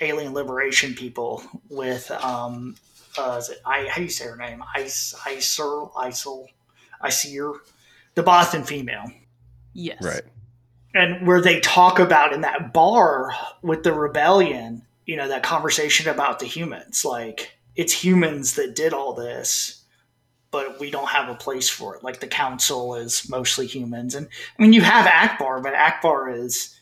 [0.00, 2.76] alien liberation people with um,
[3.18, 4.62] uh, is it, I, how do you say her name?
[4.74, 5.62] Ice, Iser,
[5.96, 6.46] Isel,
[7.02, 7.58] Isir,
[8.14, 9.10] the Bothan female,
[9.72, 10.02] Yes.
[10.02, 10.22] right.
[10.94, 16.08] And where they talk about in that bar with the rebellion, you know, that conversation
[16.08, 19.82] about the humans, like it's humans that did all this
[20.52, 22.04] but we don't have a place for it.
[22.04, 26.78] Like the council is mostly humans, and I mean you have Ackbar, but Ackbar is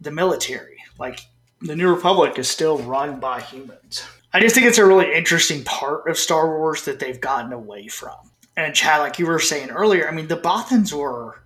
[0.00, 0.76] the military.
[0.98, 1.20] Like
[1.62, 4.04] the New Republic is still run by humans.
[4.34, 7.86] I just think it's a really interesting part of Star Wars that they've gotten away
[7.86, 8.16] from.
[8.56, 11.41] And Chad, like you were saying earlier, I mean the Bothans were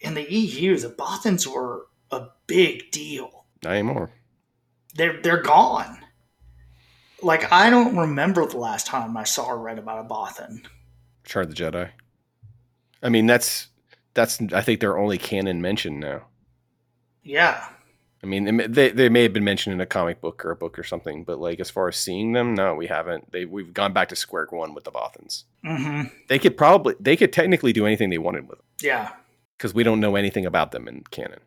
[0.00, 0.76] in the EU.
[0.78, 3.44] The Bothans were a big deal.
[3.62, 4.10] Not anymore.
[4.94, 5.98] They're they're gone.
[7.22, 10.64] Like I don't remember the last time I saw or read about a Bothan.
[11.34, 11.90] Of the Jedi.
[13.02, 13.68] I mean, that's
[14.14, 14.40] that's.
[14.52, 16.26] I think their only canon mention now.
[17.22, 17.68] Yeah.
[18.22, 20.56] I mean, they, may- they may have been mentioned in a comic book or a
[20.56, 23.30] book or something, but like as far as seeing them, no, we haven't.
[23.30, 25.44] They we've gone back to square one with the Bothans.
[25.64, 29.10] hmm They could probably they could technically do anything they wanted with them Yeah.
[29.58, 31.40] Because we don't know anything about them in canon.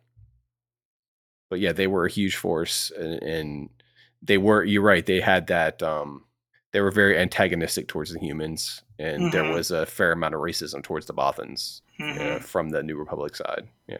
[1.50, 3.70] But yeah, they were a huge force, and, and
[4.22, 4.64] they were.
[4.64, 5.04] You're right.
[5.04, 5.82] They had that.
[5.82, 6.24] Um,
[6.72, 9.54] they were very antagonistic towards the humans, and there Mhm.
[9.54, 13.36] was a fair amount of racism towards the Bothans hmm uh, from the New Republic
[13.36, 13.68] side.
[13.86, 13.98] Yeah.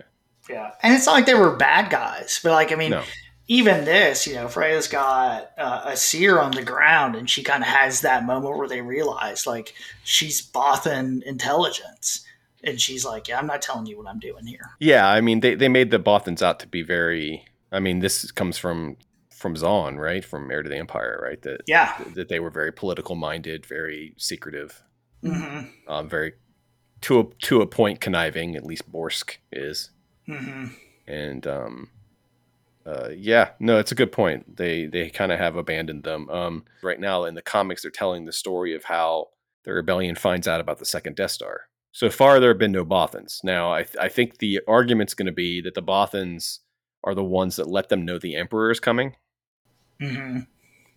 [0.49, 0.71] Yeah.
[0.83, 3.05] And it's not like they were bad guys, but like, I mean, No.
[3.49, 7.63] even this, you know, Freya's got uh, a seer on the ground and she kind
[7.63, 12.27] of has that moment where they realize like she's Bothan intelligence.
[12.65, 14.71] And she's like, yeah, I'm not telling you what I'm doing here.
[14.79, 18.31] Yeah, I mean they, they made the Bothans out to be very I mean, this
[18.31, 18.97] comes from
[19.31, 20.25] from Zahn, right?
[20.25, 21.41] From Heir to the Empire, right?
[21.43, 21.97] That Yeah.
[22.15, 24.83] that they were very political minded, very secretive,
[25.23, 26.35] hmm um, very
[27.03, 28.55] to a to a point conniving.
[28.55, 29.91] At least Borsk is,
[30.27, 30.67] hmm
[31.07, 31.89] and um,
[32.87, 34.57] uh, yeah, no, it's a good point.
[34.57, 36.29] They they kind of have abandoned them.
[36.31, 39.31] Um, right now in the comics, they're telling the story of how
[39.65, 41.63] the rebellion finds out about the second Death Star.
[41.93, 43.45] So far, there have been no Bothans.
[43.45, 46.61] Now, I th- I think the argument's going to be that the Bothans
[47.05, 49.17] are the ones that let them know the Emperor is coming.
[50.01, 50.41] hmm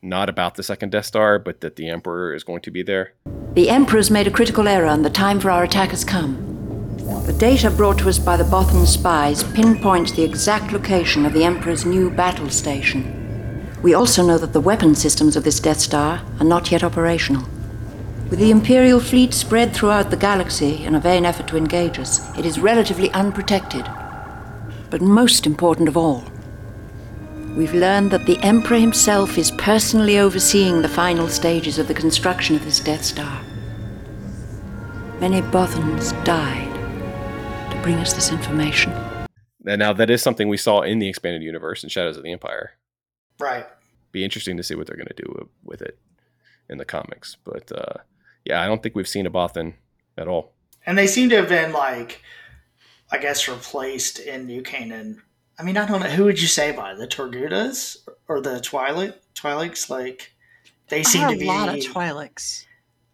[0.02, 3.14] Not about the second Death Star, but that the Emperor is going to be there.
[3.56, 6.54] The Emperor's made a critical error and the time for our attack has come.
[7.26, 11.43] The data brought to us by the Bothan spies pinpoints the exact location of the
[11.43, 13.04] Emperor's new battle station.
[13.82, 17.46] We also know that the weapon systems of this Death Star are not yet operational.
[18.30, 22.36] With the Imperial fleet spread throughout the galaxy in a vain effort to engage us,
[22.36, 23.88] it is relatively unprotected.
[24.89, 26.23] But most important of all,
[27.55, 32.55] we've learned that the Emperor himself is personally overseeing the final stages of the construction
[32.55, 33.43] of this Death Star.
[35.19, 36.73] Many Bothans died
[37.71, 38.91] to bring us this information.
[39.67, 42.32] And now that is something we saw in the expanded universe in Shadows of the
[42.32, 42.71] Empire.
[43.39, 43.67] Right.
[44.11, 45.99] Be interesting to see what they're going to do with it
[46.69, 47.38] in the comics.
[47.43, 48.01] But uh,
[48.46, 49.74] yeah, I don't think we've seen a Bothan
[50.18, 50.54] at all.
[50.86, 52.22] And they seem to have been like,
[53.12, 55.22] I guess, replaced in new canon.
[55.60, 59.16] I mean, I don't know who would you say by the Togrutas or the Twilight
[59.36, 59.89] Twi'leks?
[59.89, 60.34] Like,
[60.89, 62.66] they seem There are to be a lot of Twi'leks,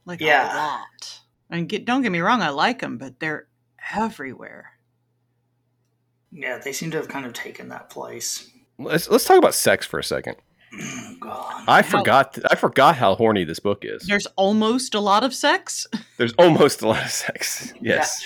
[0.05, 0.53] like Yeah.
[0.53, 1.19] a lot.
[1.49, 3.47] And get, don't get me wrong, I like them, but they're
[3.93, 4.71] everywhere.
[6.31, 8.49] yeah, they seem to have kind of taken that place.
[8.79, 10.37] Let's let's talk about sex for a second.
[11.19, 11.63] God.
[11.67, 14.03] I How- forgot I forgot how horny this book is.
[14.07, 15.87] There's almost a lot of sex.
[16.17, 17.73] There's almost a lot of sex.
[17.81, 18.25] Yes.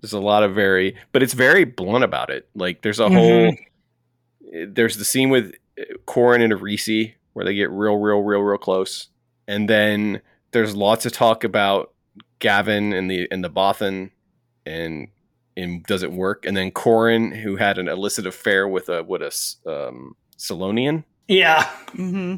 [0.00, 2.48] There's a lot of very but it's very blunt about it.
[2.54, 3.14] Like there's a Mhm.
[3.14, 3.54] whole
[4.68, 8.58] there's the scene with uh, Corran and Erisi where they get real real real real
[8.58, 9.08] close.
[9.46, 10.20] And then
[10.52, 11.92] there's lots of talk about
[12.38, 14.10] Gavin and the and the Bothan
[14.64, 15.08] and
[15.56, 16.46] and does it work?
[16.46, 19.30] And then Corran who had an illicit affair with a what a
[19.70, 21.64] um Selonian, Yeah.
[21.92, 22.36] hmm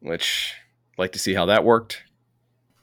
[0.00, 0.52] which
[0.92, 2.02] I'd like to see how that worked.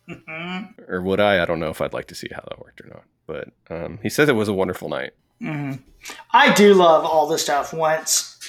[0.09, 0.73] Mhm.
[0.89, 1.41] or would I?
[1.41, 3.03] I don't know if I'd like to see how that worked or not.
[3.27, 5.11] But um, he says it was a wonderful night.
[5.39, 5.83] Mhm.
[6.31, 8.39] I do love all the stuff once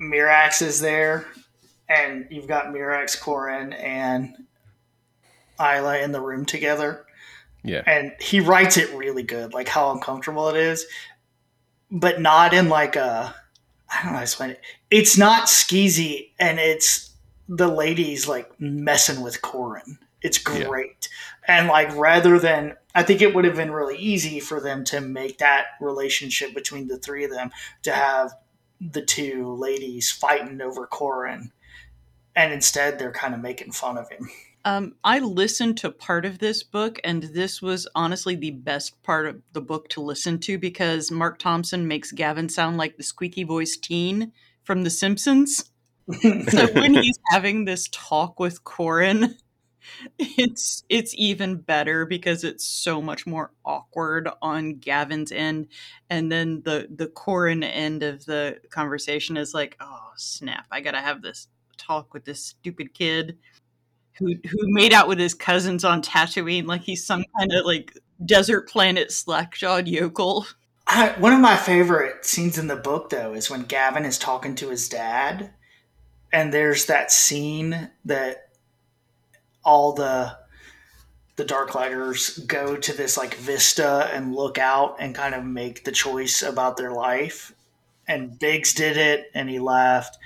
[0.00, 1.26] Mirax is there
[1.88, 4.34] and you've got Mirax, Corran, and
[5.60, 7.06] Iella in the room together.
[7.62, 10.86] Yeah, And he writes it really good, like how uncomfortable it is,
[11.90, 13.34] but not in like a,
[13.90, 14.60] I don't know how to explain it.
[14.90, 17.10] It's not skeezy and it's
[17.48, 19.98] the ladies like messing with Corran.
[20.22, 20.64] It's Yeah.
[20.64, 21.08] great.
[21.46, 25.00] And like rather than I think it would have been really easy for them to
[25.00, 27.50] make that relationship between the three of them
[27.82, 28.32] to have
[28.80, 31.50] the two ladies fighting over Corran.
[32.34, 34.28] And instead they're kind of making fun of him.
[34.66, 39.28] Um, I listened to part of this book, and this was honestly the best part
[39.28, 43.44] of the book to listen to because Mark Thompson makes Gavin sound like the squeaky
[43.44, 44.32] voiced teen
[44.64, 45.70] from The Simpsons.
[46.50, 49.36] So when he's having this talk with Corran,
[50.18, 55.68] it's it's even better because it's so much more awkward on Gavin's end,
[56.10, 61.00] and then the the Corran end of the conversation is like, oh snap, I gotta
[61.00, 61.46] have this
[61.76, 63.38] talk with this stupid kid
[64.18, 67.98] who who made out with his cousins on Tatooine like he's some kind of like
[68.24, 70.46] desert planet slackjawed yokel.
[70.86, 74.54] I, one of my favorite scenes in the book, though, is when Gavin is talking
[74.56, 75.50] to his dad,
[76.32, 78.50] and there's that scene that
[79.64, 80.38] all the
[81.34, 85.92] the Darklighters go to this like vista and look out and kind of make the
[85.92, 87.52] choice about their life.
[88.08, 90.16] And Biggs did it, and he left.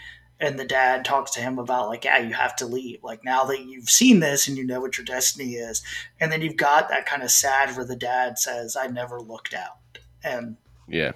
[0.40, 3.02] And the dad talks to him about like, yeah, you have to leave.
[3.02, 5.82] Like now that you've seen this and you know what your destiny is,
[6.18, 9.52] and then you've got that kind of sad where the dad says, "I never looked
[9.52, 9.80] out."
[10.22, 10.56] and
[10.88, 11.12] yeah,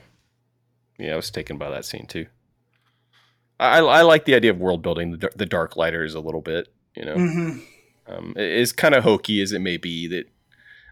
[0.99, 1.12] yeah.
[1.12, 2.27] I was taken by that scene too.
[3.59, 6.68] I, I like the idea of world building the, the Dark Lighters a little bit.
[6.97, 7.62] You know, mhm.
[8.07, 10.27] um, as kind of hokey as it may be that,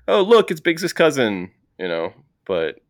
[0.09, 1.51] oh look, it's Biggs' cousin.
[1.79, 2.13] You know,
[2.45, 2.81] but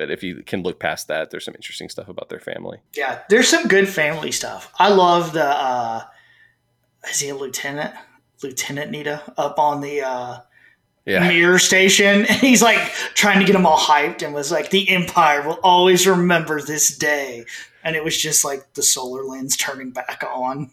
[0.00, 2.78] but if you can look past that, there's some interesting stuff about their family.
[2.96, 4.72] yeah, there's some good family stuff.
[4.78, 6.04] I love the uh
[7.10, 7.94] is he a lieutenant?
[8.42, 10.38] Lieutenant Needa up on the uh
[11.04, 12.78] Yeah, mirror station and he's like
[13.14, 16.96] trying to get them all hyped and was like the empire will always remember this
[16.96, 17.44] day
[17.84, 20.70] and it was just like the solar lens turning back on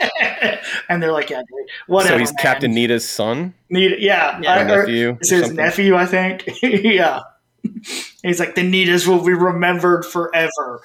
[0.88, 2.36] and they're like yeah dude, whatever so he's man.
[2.40, 4.60] Captain Needa's son, Needa yeah, Yeah.
[4.60, 5.18] Or or- nephew.
[5.20, 5.56] It's or his something?
[5.64, 6.44] nephew, I think.
[6.62, 7.20] yeah.
[8.22, 10.82] He's like, the Needas will be remembered forever.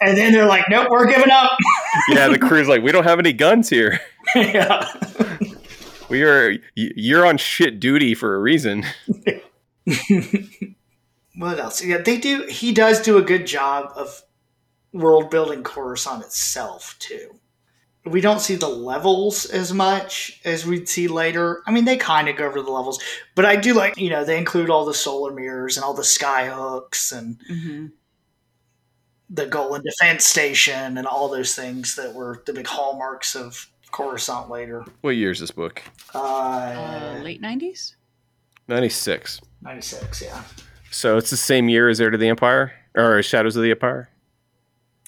[0.00, 1.52] And then they're like, nope, we're giving up.
[2.08, 4.00] yeah, the crew's like, we don't have any guns here.
[4.34, 4.86] yeah.
[6.08, 8.84] We are you're on shit duty for a reason.
[11.36, 11.82] What else?
[11.82, 12.46] Yeah, they do.
[12.48, 14.22] He does do a good job of
[14.92, 17.40] world building Coruscant itself too.
[18.06, 21.62] We don't see the levels as much as we'd see later.
[21.66, 23.02] I mean, they kind of go over the levels,
[23.34, 26.04] but I do like you know they include all the solar mirrors and all the
[26.04, 27.86] sky hooks and hmm
[29.30, 34.50] the Golan Defense Station and all those things that were the big hallmarks of Coruscant
[34.50, 34.84] later.
[35.00, 35.82] What year is this book?
[36.14, 37.96] Uh, Uh, late nineties.
[38.68, 39.40] 96.
[39.62, 40.42] 96, yeah.
[40.90, 42.72] So it's the same year as Heir to the Empire?
[42.94, 44.08] Or Shadows of the Empire?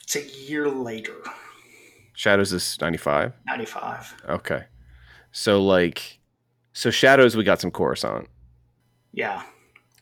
[0.03, 1.15] It's a year later,
[2.17, 3.33] Shadows is 95.
[3.47, 4.15] 95.
[4.29, 4.65] Okay.
[5.33, 6.19] So like
[6.73, 8.29] so Shadows we got some Coruscant.
[9.13, 9.43] Yeah.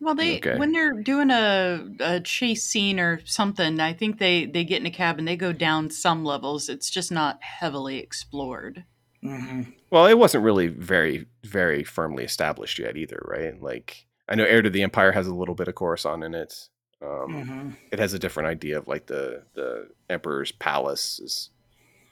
[0.01, 0.57] Well, they Okay.
[0.57, 4.87] when they're doing a, a chase scene or something, I think they they get in
[4.87, 6.69] a cab and they go down some levels.
[6.69, 8.85] It's just not heavily explored.
[9.23, 13.61] hmm Well, it wasn't really very very firmly established yet either, right?
[13.61, 16.69] Like I know Heir to the Empire has a little bit of Coruscant in it.
[17.03, 21.51] Um, hmm It has a different idea of like the the Emperor's palace is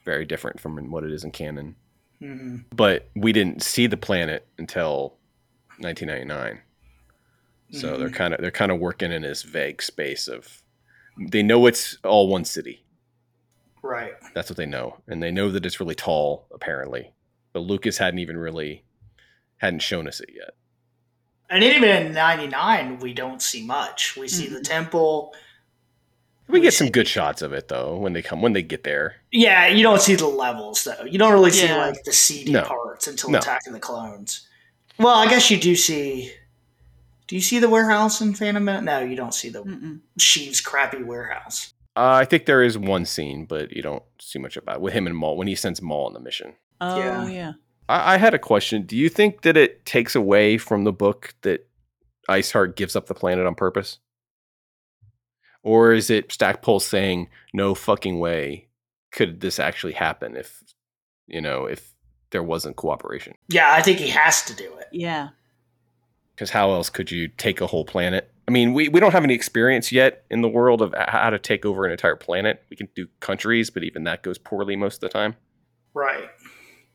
[0.03, 1.75] very different from what it is in canon.
[2.19, 5.17] hmm But we didn't see the planet until
[5.79, 6.61] 1999.
[7.71, 10.61] So they're kind of they're kind of working in this vague space of
[11.19, 12.85] they know it's all one city.
[13.81, 14.13] Right.
[14.35, 17.13] That's what they know, and they know that it's really tall apparently.
[17.51, 18.83] But Lucas hadn't even really
[19.57, 20.51] hadn't shown us it yet.
[21.49, 24.17] And even in 99, we don't see much.
[24.17, 25.33] We see the temple.
[26.47, 28.83] We We get some good shots of it though when they come when they get
[28.83, 29.15] there.
[29.31, 31.03] Yeah, you don't see the levels, though.
[31.05, 31.77] You don't really see, Yeah.
[31.77, 32.63] like, the seedy No.
[32.63, 33.39] parts until No.
[33.39, 34.47] attacking the clones.
[34.99, 36.31] Well, I guess you do see.
[37.27, 38.83] Do you see the warehouse in Phantom Menace?
[38.83, 39.99] No, you don't see the.
[40.19, 41.73] Sheev's crappy warehouse.
[41.95, 44.93] Uh, I think there is one scene, but you don't see much about it, with
[44.93, 46.53] him and Maul when he sends Maul on the mission.
[46.81, 47.27] Oh Yeah.
[47.29, 47.53] yeah.
[47.87, 48.83] I, I had a question.
[48.83, 51.67] Do you think that it takes away from the book that
[52.29, 53.99] Iceheart gives up the planet on purpose?
[55.63, 58.67] Or is it Stackpole saying, no fucking way
[59.11, 60.61] could this actually happen if,
[61.27, 61.93] you know, if
[62.31, 63.35] there wasn't cooperation?
[63.47, 64.87] Yeah, I think he has to do it.
[64.91, 65.29] Yeah.
[66.35, 68.29] Because how else could you take a whole planet?
[68.47, 71.39] I mean, we, we don't have any experience yet in the world of how to
[71.39, 72.61] take over an entire planet.
[72.69, 75.35] We can do countries, but even that goes poorly most of the time.
[75.93, 76.27] Right.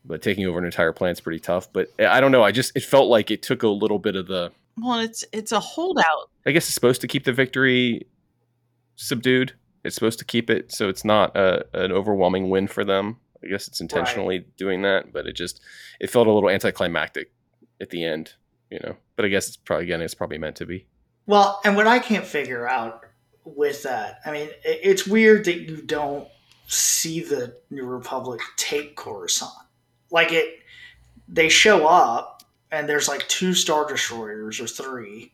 [0.05, 1.71] But taking over an entire planet's pretty tough.
[1.73, 2.43] But eh, I don't know.
[2.43, 5.51] I just, it felt like it took a little bit of the, Well, it's it's
[5.51, 6.29] a holdout.
[6.45, 8.05] I guess it's supposed to keep the victory
[8.99, 9.53] subdued.
[9.83, 13.17] It's supposed to keep it so it's not a, an overwhelming win for them.
[13.43, 15.61] I guess it's intentionally doing that, but it just
[15.99, 17.31] it felt a little anticlimactic
[17.79, 18.33] at the end,
[18.69, 18.97] you know.
[19.15, 20.85] But I guess it's probably again it's probably meant to be.
[21.25, 23.05] Well, and what I can't figure out
[23.45, 26.27] with that, I mean, it's weird that you don't
[26.67, 29.51] see the New Republic take Coruscant.
[30.11, 30.59] Like it,
[31.27, 35.33] they show up and there's like two star destroyers or three,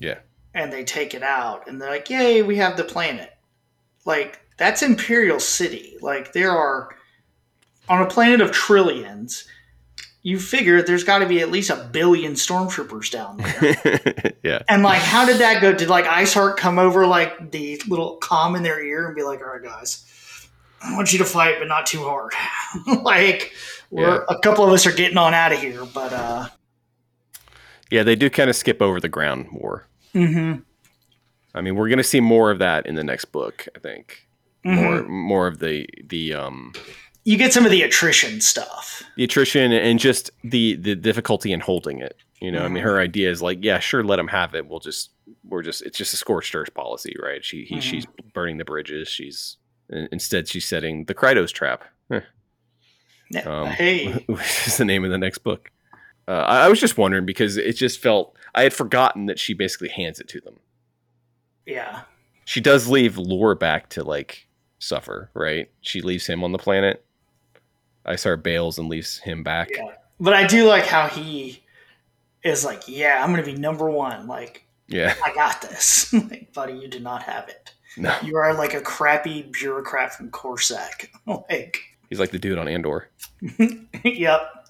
[0.00, 0.18] Yeah.
[0.54, 3.30] And they take it out, and they're like, "Yay, we have the planet!"
[4.04, 5.96] Like that's Imperial City.
[6.00, 6.94] Like there are
[7.88, 9.46] on a planet of trillions.
[10.22, 14.32] You figure there's got to be at least a billion stormtroopers down there.
[14.42, 14.62] yeah.
[14.70, 15.74] And like, how did that go?
[15.74, 19.40] Did like Iceheart come over like the little calm in their ear and be like,
[19.40, 20.48] "All right, guys,
[20.82, 22.32] I want you to fight, but not too hard."
[23.02, 23.52] like,
[23.90, 24.20] we're Yeah.
[24.30, 26.48] a couple of us are getting on out of here, but uh,
[27.90, 29.86] Yeah, they do kind of skip over the ground war.
[30.14, 30.60] Mm-hmm,
[31.54, 34.26] I mean, we're going to see more of that in the next book, I think.
[34.64, 34.82] mm-hmm.
[34.82, 36.72] More more of the the um
[37.24, 39.02] you get some of the attrition stuff.
[39.16, 42.16] the attrition and just the the difficulty in holding it.
[42.40, 44.66] You know, I mean, her idea is like, yeah, sure, let him have it.
[44.68, 45.10] We'll just
[45.44, 47.42] we're just it's just a scorched earth policy, right?
[47.44, 47.82] She he, Mhm.
[47.82, 49.08] she's burning the bridges.
[49.08, 49.56] She's
[49.90, 51.84] instead she's setting the Krytos trap.
[52.10, 52.20] Huh.
[53.46, 55.70] Um, hey, which is the name of the next book.
[56.28, 59.54] Uh, I, I was just wondering because it just felt I had forgotten that she
[59.54, 60.58] basically hands it to them.
[61.66, 62.02] yeah,
[62.44, 64.46] She does leave Loor back to like
[64.78, 65.70] suffer, right?
[65.80, 67.04] She leaves him on the planet.
[68.06, 69.70] Isard bails and leaves him back.
[69.74, 69.92] yeah.
[70.20, 71.62] But I do like how he
[72.44, 74.26] is like, "Yeah, I'm going to be number one.
[74.26, 75.14] Like, yeah.
[75.24, 76.74] I got this, like, buddy.
[76.74, 77.72] You do not have it.
[77.96, 81.08] No, You are like a crappy bureaucrat from Corsac.
[81.50, 81.78] like,
[82.10, 83.08] he's like the dude on Andor,
[84.04, 84.68] yep.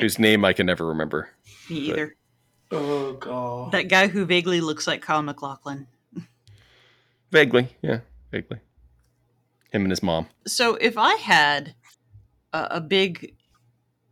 [0.00, 1.28] whose name I can never remember.
[1.70, 2.16] Me either.
[2.74, 3.72] Oh god.
[3.72, 5.86] That guy who vaguely looks like Kyle MacLachlan.
[7.30, 8.00] Vaguely, yeah,
[8.30, 8.58] vaguely.
[9.70, 10.28] Him and his mom.
[10.46, 11.74] So if I had
[12.52, 13.34] a, a big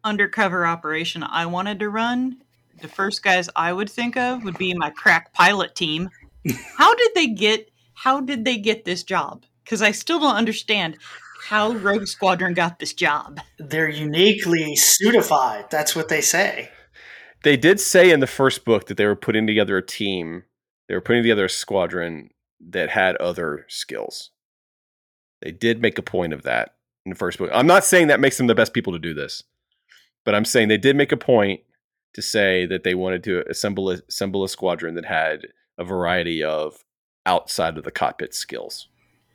[0.02, 2.42] undercover operation I wanted to run,
[2.80, 6.10] the first guys I would think of would be my crack pilot team.
[6.76, 9.44] how did they get how did they get this job?
[9.64, 10.98] because I still don't understand
[11.44, 13.40] how Rogue Squadron got this job.
[13.58, 15.70] They're uniquely suitified.
[15.70, 16.70] That's what they say.
[17.42, 20.44] They did say in the first book that they were putting together a team.
[20.88, 22.30] They were putting together a squadron
[22.60, 24.30] that had other skills.
[25.40, 26.74] They did make a point of that
[27.04, 27.50] in the first book.
[27.52, 29.42] I'm not saying that makes them the best people to do this,
[30.24, 31.60] but I'm saying they did make a point
[32.14, 36.44] to say that they wanted to assemble a, assemble a squadron that had a variety
[36.44, 36.84] of
[37.26, 38.88] outside of the cockpit skills.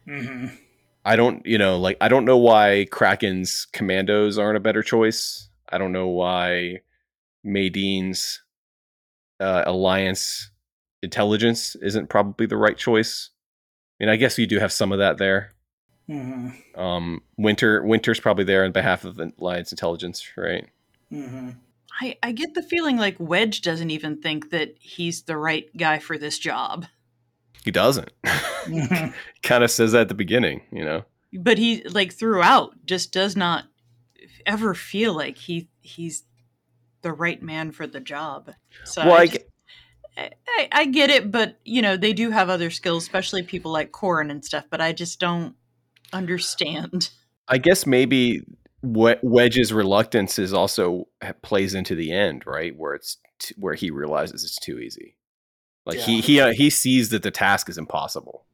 [0.07, 0.55] Mm-hmm.
[1.03, 5.49] I don't, you know, like I don't know why Cracken's commandos aren't a better choice.
[5.69, 6.81] I don't know why
[7.47, 8.43] Madine's
[9.39, 10.51] uh, alliance
[11.01, 13.29] intelligence isn't probably the right choice.
[13.99, 15.53] I mean, I guess you do have some of that there.
[16.09, 16.79] Mm-hmm.
[16.79, 20.67] Um, Winter, Winter's probably there on behalf of the alliance intelligence, right?
[21.11, 21.49] Mm-hmm.
[21.99, 25.99] I, I get the feeling like Wedge doesn't even think that he's the right guy
[25.99, 26.85] for this job.
[27.63, 28.11] He doesn't.
[28.67, 29.13] Mhm.
[29.43, 31.05] kind of says that at the beginning, you know.
[31.31, 33.63] But he like throughout just does not
[34.45, 36.23] ever feel like he he's
[37.07, 38.51] the right man for the job.
[38.83, 39.45] So well, I, I, just-
[40.17, 43.71] I, I, I get it, but you know they do have other skills, especially people
[43.71, 44.65] like Corran and stuff.
[44.69, 45.55] But I just don't
[46.11, 47.09] understand.
[47.47, 48.41] I guess maybe
[48.81, 51.07] Wed- Wedge's reluctance is also
[51.43, 52.75] plays into the end, right?
[52.75, 55.15] Where it's t- where he realizes it's too easy.
[55.85, 58.45] Like he he uh, he sees that the task is impossible,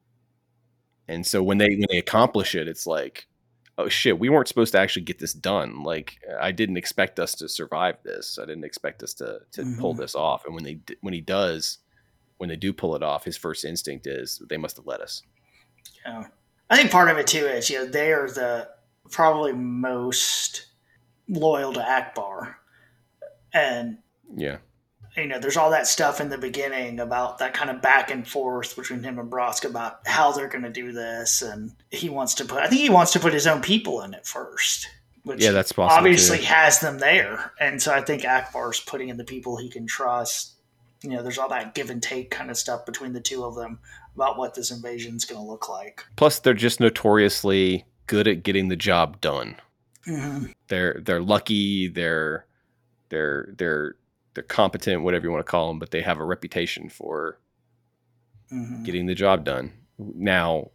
[1.08, 3.26] and so when they when they accomplish it, it's like,
[3.78, 5.84] oh shit, we weren't supposed to actually get this done.
[5.84, 8.38] Like I didn't expect us to survive this.
[8.42, 9.98] I didn't expect us to to pull Mhm.
[10.00, 10.46] this off.
[10.46, 11.80] And when they when he does,
[12.38, 15.22] when they do pull it off, his first instinct is they must have let us.
[16.06, 16.28] Yeah.
[16.70, 18.70] I think part of it too is you know they are the
[19.12, 20.68] probably most
[21.28, 22.56] loyal to Ackbar,
[23.54, 23.98] and
[24.36, 24.58] Yeah.
[25.16, 28.28] You know there's all that stuff in the beginning about that kind of back and
[28.28, 32.34] forth between him and Brosk about how they're going to do this, and he wants
[32.36, 34.88] to put I think he wants to put his own people in it first,
[35.24, 35.98] which Yeah, that's possible.
[35.98, 36.46] obviously too.
[36.46, 40.54] has them there, and so I think Ackbar's putting in the people he can trust.
[41.04, 43.56] You know, there's all that give and take kind of stuff between the two of
[43.56, 43.80] them
[44.16, 46.06] about what this invasion's going to look like.
[46.16, 49.58] Plus, they're just notoriously good at getting the job done.
[50.08, 50.46] Mm-hmm.
[50.70, 51.88] They're they're lucky.
[51.88, 52.46] They're
[53.10, 53.96] they're they're
[54.34, 57.40] they're competent, whatever you want to call them, but they have a reputation for
[58.52, 58.84] Mm-hmm.
[58.84, 59.74] getting the job done.
[59.98, 60.70] Now,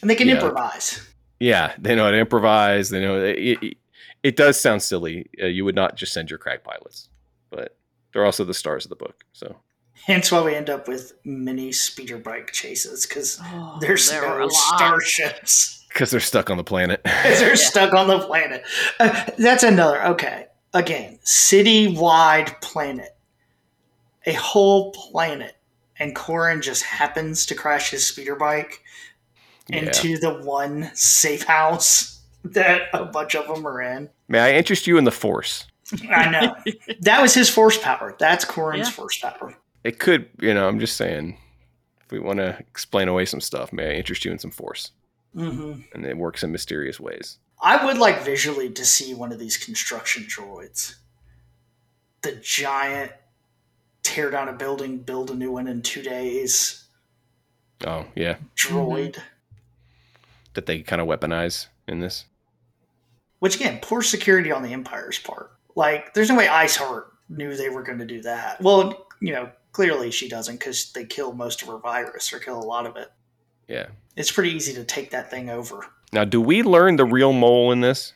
[0.00, 0.34] And they can Yeah.
[0.34, 1.00] improvise.
[1.40, 2.90] yeah, they know how to improvise.
[2.90, 3.38] They know it.
[3.38, 3.76] It,
[4.22, 5.28] it does sound silly.
[5.42, 7.08] Uh, you would not just send your crack pilots,
[7.50, 7.76] but
[8.12, 9.24] they're also the stars of the book.
[9.32, 9.56] So
[10.06, 14.40] Hence why we end up with mini speeder bike chases because Oh, there's there are
[14.40, 15.84] no starships.
[15.88, 17.00] because they're stuck on the planet.
[17.04, 18.64] 'Cause they're stuck on the planet.
[19.00, 20.04] Uh, that's another.
[20.08, 20.46] Okay.
[20.74, 23.16] Again, city-wide planet.
[24.26, 25.56] A whole planet.
[25.98, 28.82] And Corran just happens to crash his speeder bike
[29.68, 29.78] yeah.
[29.78, 34.10] into the one safe house that a bunch of them are in.
[34.28, 35.66] May I interest you in the Force?
[36.10, 36.56] I know.
[37.00, 38.16] that was his force power.
[38.18, 38.90] That's Corran's Yeah.
[38.90, 39.54] force power.
[39.84, 41.36] It could, you know, I'm just saying,
[42.04, 44.90] if we want to explain away some stuff, may I interest you in some Force?
[45.34, 47.38] hmm And it works in mysterious ways.
[47.62, 50.96] I would like visually to see one of these construction droids.
[52.22, 53.12] The giant
[54.02, 56.84] tear down a building, build a new one in two days
[57.86, 58.36] Oh, yeah.
[58.56, 59.14] droid.
[59.14, 59.20] Mm-hmm.
[60.54, 62.24] That they kind of weaponize in this.
[63.40, 65.50] Which again, poor security on the Empire's part.
[65.74, 68.60] Like, there's no way Ice Heart knew they were going to do that.
[68.60, 72.58] Well, you know, clearly she doesn't because they kill most of her virus or kill
[72.58, 73.10] a lot of it.
[73.68, 73.86] Yeah.
[74.16, 75.84] It's pretty easy to take that thing over.
[76.14, 78.14] Now, do we learn the real mole in this?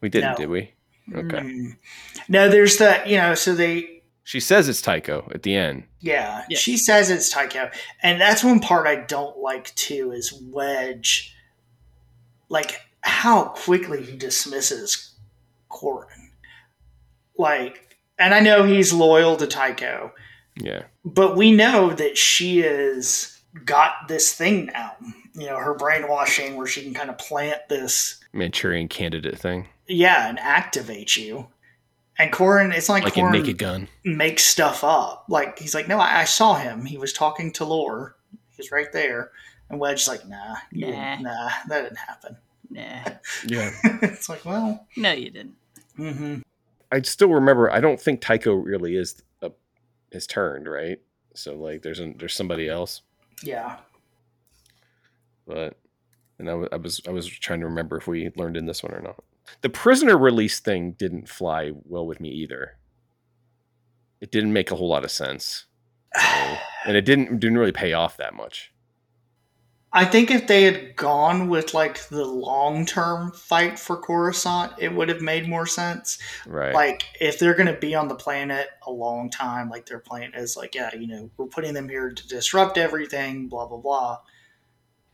[0.00, 0.36] We didn't, No.
[0.36, 0.72] did we?
[1.14, 1.38] Okay.
[1.38, 1.76] Mm.
[2.28, 5.84] No, there's the you know, so they, She says it's Tycho at the end.
[6.00, 6.60] Yeah, Yes.
[6.60, 7.70] she says it's Tycho,
[8.02, 10.12] and that's one part I don't like too.
[10.12, 11.34] Is Wedge,
[12.48, 15.14] like how quickly he dismisses
[15.70, 16.30] Corran,
[17.38, 20.12] like, and I know he's loyal to Tycho,
[20.56, 20.82] Yeah.
[21.04, 24.96] but we know that she has got this thing now.
[25.38, 29.68] You know, her brainwashing where she can kind of plant this, Manchurian candidate thing.
[29.86, 31.46] yeah, and activate you.
[32.18, 33.88] And Corran, it's like, Like in Corin Naked Gun.
[34.04, 35.26] make stuff up.
[35.28, 36.84] Like he's like, no, I, I saw him.
[36.84, 38.16] He was talking to Loor.
[38.56, 39.30] He's right there.
[39.70, 41.16] And Wedge's like, nah, Nah.
[41.20, 42.36] nah, that didn't happen.
[42.70, 43.04] Nah,
[43.46, 43.70] Yeah.
[44.02, 45.54] it's like, well, no, you didn't.
[45.96, 46.38] mm-hmm.
[46.90, 49.52] I still remember, I don't think Tycho really is a,
[50.10, 50.98] is turned, right?
[51.34, 53.02] So, like, there's, a, there's somebody else.
[53.44, 53.76] yeah.
[55.48, 55.78] But
[56.38, 58.94] and I I was I was trying to remember if we learned in this one
[58.94, 59.24] or not.
[59.62, 62.76] The prisoner release thing didn't fly well with me either.
[64.20, 65.64] It didn't make a whole lot of sense,
[66.14, 66.20] So-
[66.86, 68.72] and it didn't didn't really pay off that much.
[69.90, 74.94] I think if they had gone with like the long term fight for Coruscant, it
[74.94, 76.18] would have made more sense.
[76.46, 76.74] Right.
[76.74, 80.32] Like if they're going to be on the planet a long time, like their plan
[80.34, 84.18] is like, yeah, you know, we're putting them here to disrupt everything, blah blah blah.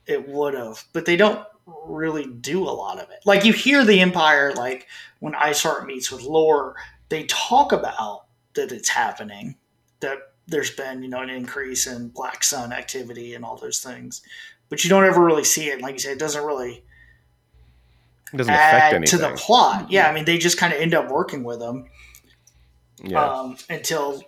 [0.06, 1.44] It would have, but they don't
[1.86, 3.20] really do a lot of it.
[3.24, 4.86] Like you hear the Empire, like
[5.20, 6.76] when Iceheart meets with Loor,
[7.08, 8.24] they talk about
[8.54, 9.56] that it's happening,
[10.00, 14.22] that there's been you know an increase in Black Sun activity and all those things
[14.68, 15.80] but you don't ever really see it.
[15.80, 16.82] Like you said, it doesn't really
[18.32, 19.18] it doesn't affect anything.
[19.20, 19.90] to the plot.
[19.90, 21.86] Yeah, I mean, they just kind of end up working with them
[23.02, 23.24] yeah.
[23.24, 24.22] um, until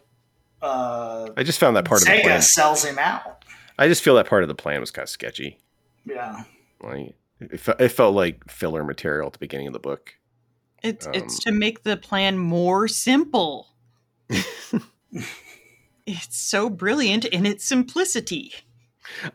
[0.63, 2.43] uh, I just found that part of the Sega plan.
[2.43, 3.45] sells him out.
[3.79, 5.59] I just feel that part of the plan was kind of sketchy.
[6.07, 6.45] Yeah,
[6.83, 10.15] Like it, fe- it felt like filler material at the beginning of the book.
[10.83, 13.69] It's it's Um, to make the plan more simple.
[16.07, 18.53] it's so brilliant in its simplicity.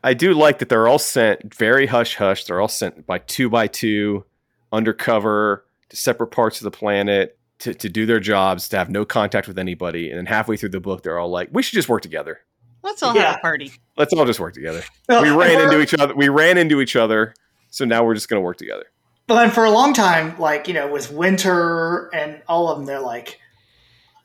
[0.03, 2.45] I do like that they're all sent very hush hush.
[2.45, 4.25] They're all sent by two by two,
[4.71, 9.05] undercover to separate parts of the planet to, to do their jobs, to have no
[9.05, 10.09] contact with anybody.
[10.09, 12.41] And then halfway through the book, they're all like, "We should just work together.
[12.83, 13.23] Let's all Yeah.
[13.31, 13.71] have a party.
[13.97, 16.13] Let's all just work together." Well, We ran into each other.
[16.15, 17.33] We ran into each other.
[17.69, 18.85] So now we're just going to work together.
[19.27, 22.85] But then for a long time, like you know, with Winter and all of them,
[22.85, 23.39] they're like,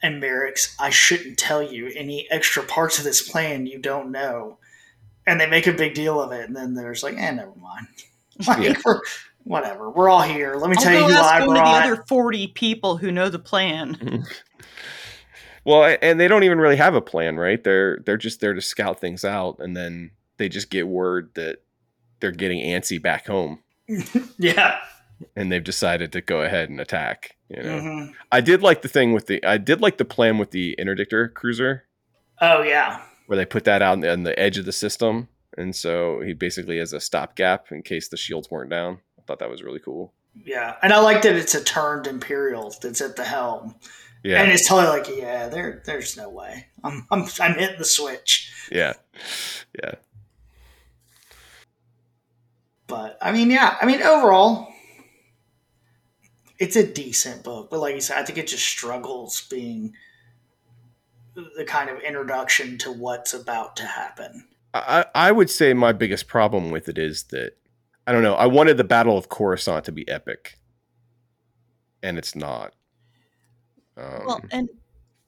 [0.02, 4.59] and Mirax, I shouldn't tell you any extra parts of this plan you don't know.
[5.28, 7.86] And they make a big deal of it, and then there's like, eh, never mind.
[8.46, 8.74] Like, Yeah.
[8.84, 9.00] we're,
[9.44, 10.57] whatever, we're all here.
[10.57, 12.96] Let me I'll tell you go who ask I one of the other forty people
[12.98, 14.24] who know the plan.
[15.66, 17.62] Well, and they don't even really have a plan, right?
[17.62, 21.58] They're they're just there to scout things out, and then they just get word that
[22.20, 23.58] they're getting antsy back home,
[24.38, 24.78] yeah.
[25.34, 27.36] and they've decided to go ahead and attack.
[27.48, 28.12] You know, Mhm.
[28.32, 31.32] I did like the thing with the I did like the plan with the interdictor
[31.34, 31.84] cruiser
[32.40, 33.02] Oh yeah.
[33.26, 36.20] where they put that out on the, on the edge of the system, and so
[36.20, 38.98] he basically has a stopgap in case the shields weren't down.
[39.18, 40.12] I thought that was really cool.
[40.44, 43.74] Yeah, and I like that it's a turned Imperial that's at the helm,
[44.26, 46.66] Yeah, and it's totally like, yeah, there, there's no way.
[46.82, 48.52] I'm, I'm, I'm hitting the switch.
[48.72, 48.94] yeah,
[49.80, 49.94] yeah.
[52.88, 54.66] But I mean, yeah, I mean, overall,
[56.58, 57.70] it's a decent book.
[57.70, 59.92] But like you said, I think it just struggles being
[61.34, 64.48] the kind of introduction to what's about to happen.
[64.74, 67.52] I, I would say my biggest problem with it is that
[68.08, 68.34] I don't know.
[68.34, 70.58] I wanted the Battle of Coruscant to be epic,
[72.02, 72.74] and it's not.
[73.97, 74.68] Um, well, and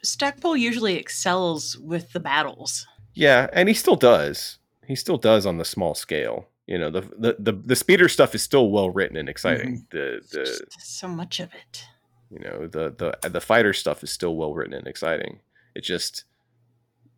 [0.02, 2.86] Stackpole usually excels with the battles.
[3.14, 4.58] yeah, and he still does.
[4.86, 6.48] He still does on the small scale.
[6.66, 9.86] You know, the the the, the speeder stuff is still well written and exciting.
[9.90, 11.84] The the Just so much of it.
[12.30, 15.40] you know the the the fighter stuff is still well written and exciting.
[15.74, 16.24] It just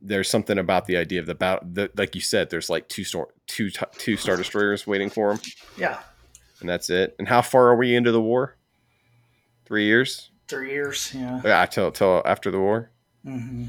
[0.02, 1.68] there's something about the idea of the battle.
[1.72, 5.40] The, like you said, there's like two star two two star destroyers waiting for him.
[5.76, 5.98] Yeah,
[6.60, 7.16] and that's it.
[7.18, 8.56] And how far are we into the war?
[9.66, 10.30] Three years?
[10.50, 11.12] Three years.
[11.14, 11.40] Yeah.
[11.44, 12.90] Yeah, till till after the war.
[13.24, 13.66] hmm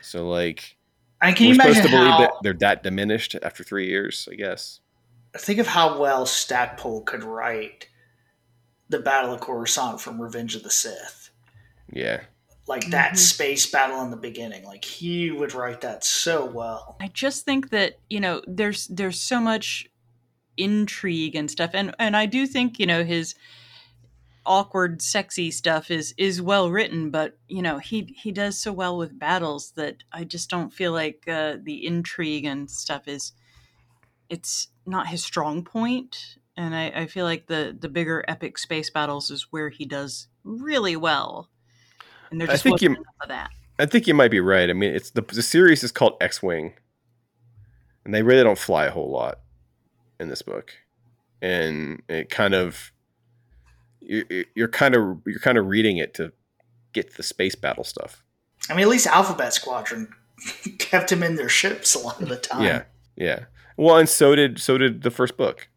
[0.00, 0.76] So like,
[1.20, 2.18] I can we're supposed imagine to believe how?
[2.18, 4.28] that they're that diminished after three years.
[4.30, 4.80] I guess.
[5.36, 7.88] think of how well Stackpole could write
[8.88, 11.30] the Battle of Coruscant from Revenge of the Sith.
[11.92, 12.20] Yeah,
[12.66, 13.18] Like that Mhm.
[13.18, 14.64] space battle in the beginning.
[14.64, 16.96] Like he would write that so well.
[17.00, 19.86] I just think that you know there's there's so much
[20.56, 23.34] intrigue and stuff, and and I do think you know his
[24.46, 28.96] awkward, sexy stuff is is well written, but you know he he does so well
[28.96, 33.32] with battles that I just don't feel like uh, the intrigue and stuff is
[34.28, 38.90] it's not his strong point, and I, I feel like the the bigger epic space
[38.90, 41.50] battles is where he does really well,
[42.30, 43.50] and there I just think you- enough of that.
[43.76, 44.70] I think you might be right.
[44.70, 46.74] I mean, it's the the series is called X Wing,
[48.04, 49.40] and they really don't fly a whole lot
[50.20, 50.72] in this book,
[51.42, 52.92] and it kind of
[54.04, 56.32] you're, you're kind of you're kind of reading it to
[56.92, 58.22] get the space battle stuff.
[58.68, 60.08] I mean, at least Alphabet Squadron
[60.78, 62.62] kept him in their ships a lot of the time.
[62.62, 62.82] Yeah,
[63.16, 63.44] yeah.
[63.76, 65.68] Well, and so did so did the first book.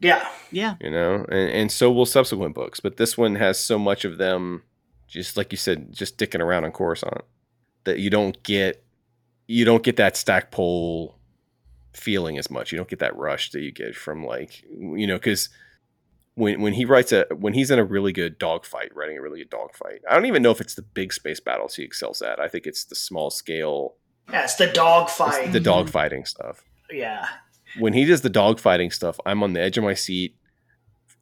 [0.00, 0.28] Yeah.
[0.52, 4.04] Yeah, you know and, and so will subsequent books but this one has so much
[4.04, 4.62] of them
[5.08, 7.22] just like you said just dicking around on coruscant
[7.84, 8.84] that you don't get
[9.46, 11.16] you don't get that Stackpole
[11.92, 15.16] feeling as much you don't get that rush that you get from like you know
[15.16, 15.48] because
[16.36, 19.40] when, when he writes a when he's in a really good dogfight writing a really
[19.40, 22.38] good dogfight i don't even know if it's the big space battles he excels at
[22.38, 23.94] i think it's the small scale
[24.30, 25.52] Yeah, it's the dog it's fight.
[25.52, 27.26] the dogfighting stuff yeah.
[27.78, 30.36] when he does the dogfighting stuff, I'm on the edge of my seat.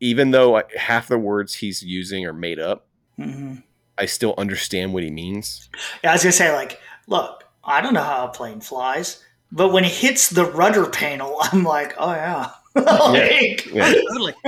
[0.00, 2.86] Even though I, half the words he's using are made up,
[3.16, 3.54] hmm
[3.96, 5.70] I still understand what he means.
[6.02, 9.70] Yeah, I was gonna say, like, look, I don't know how a plane flies, But
[9.72, 12.50] when he hits the rudder panel, I'm like, oh yeah.
[13.12, 13.92] like, Yeah.
[14.10, 14.34] Totally.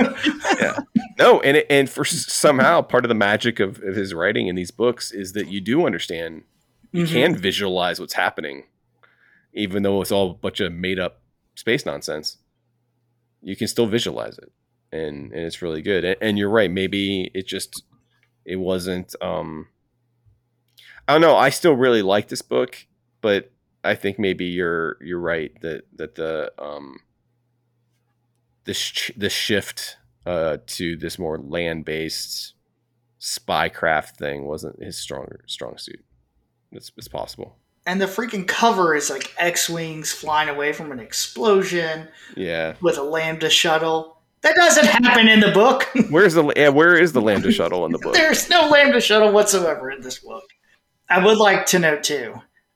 [0.59, 0.79] yeah.
[1.17, 4.55] No, and it, and for somehow part of the magic of, of his writing in
[4.55, 6.43] these books is that you do understand,
[6.91, 7.11] you Mhm.
[7.11, 8.63] can visualize what's happening,
[9.53, 11.21] even though it's all a bunch of made up
[11.55, 12.37] space nonsense.
[13.41, 14.51] You can still visualize it,
[14.91, 16.03] and and it's really good.
[16.03, 16.69] And, and you're right.
[16.71, 17.83] Maybe it just
[18.45, 19.15] it wasn't.
[19.21, 19.67] um
[21.07, 21.37] I don't know.
[21.37, 22.85] I still really like this book,
[23.21, 23.51] but
[23.83, 26.97] I think maybe you're you're right that that the um
[28.67, 29.97] the sh- the shift
[30.27, 32.53] uh, to this more land based
[33.19, 36.03] spycraft thing wasn't his stronger strong suit.
[36.71, 37.57] It's, it's possible.
[37.85, 42.75] and the freaking cover is like X-wings flying away from an explosion Yeah.
[42.81, 44.21] with a Lambda shuttle.
[44.41, 45.87] That doesn't happen in the book.
[46.09, 48.13] Where's the yeah, where is the Lambda shuttle in the book?
[48.13, 50.43] There's no Lambda shuttle whatsoever in this book.
[51.09, 52.35] I would like to note too,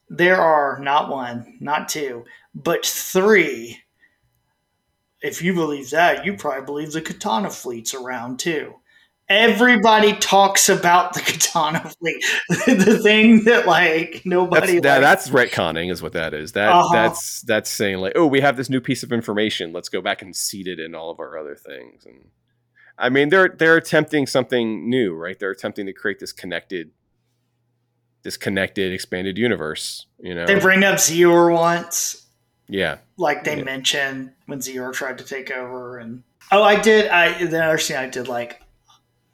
[0.10, 2.26] there are not one, not two,
[2.56, 3.80] but three.
[5.22, 8.76] If you believe that, you probably believe the Katana fleet's around too.
[9.30, 12.24] Everybody talks about the Katana fleet,
[12.68, 14.80] the thing that like That's, nobody.
[14.82, 16.52] that, that's retconning is what that is.
[16.52, 16.90] That Uh-huh.
[16.92, 19.72] that's that's saying like, oh, we have this new piece of information.
[19.72, 22.06] Let's go back and seed it in all of our other things.
[22.06, 22.26] And
[22.98, 25.40] I mean, they're they're attempting something new, right?
[25.40, 26.92] They're attempting to create this connected,
[28.24, 30.08] this connected, expanded universe.
[30.20, 32.21] You know, they bring up Zior once,
[32.72, 33.64] yeah, like they Yeah.
[33.66, 37.08] mentioned when Zior tried to take over, and oh, I did.
[37.10, 38.62] I the other thing I did like.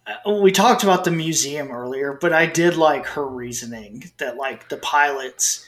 [0.08, 4.70] uh, We talked about the museum earlier, but I did like her reasoning that like
[4.70, 5.66] the pilots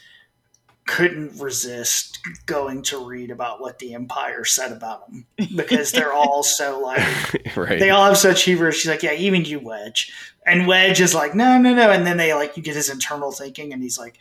[0.87, 2.17] couldn't resist
[2.47, 5.23] going to read about what the Empire said about them
[5.55, 6.99] because they're all so like
[7.55, 7.77] right.
[7.79, 8.75] they all have such hubris.
[8.77, 10.11] She's like, yeah, even you, Wedge.
[10.47, 11.91] And Wedge is like, no, no, no.
[11.91, 14.17] And then they like, you get his internal thinking, and he's like,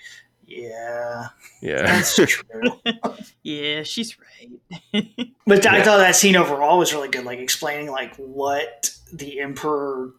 [0.48, 1.28] yeah,
[1.60, 2.80] yeah, that's true.
[3.42, 5.30] Yeah, she's right.
[5.46, 10.12] but I thought that scene overall was really good, like explaining like what the Emperor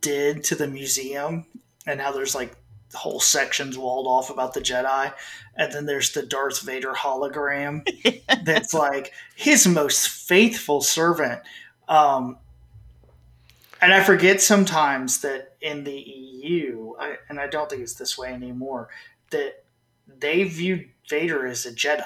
[0.00, 1.46] did to the museum
[1.86, 2.56] and how there's like
[2.94, 5.12] whole sections walled off about the Jedi,
[5.56, 7.86] and then there's the Darth Vader hologram
[8.44, 11.40] that's like his most faithful servant.
[11.88, 12.36] Um,
[13.80, 18.16] and I forget sometimes that in the EU, I, and I don't think it's this
[18.16, 18.88] way anymore,
[19.32, 19.64] that
[20.06, 22.04] they viewed Vader as a Jedi.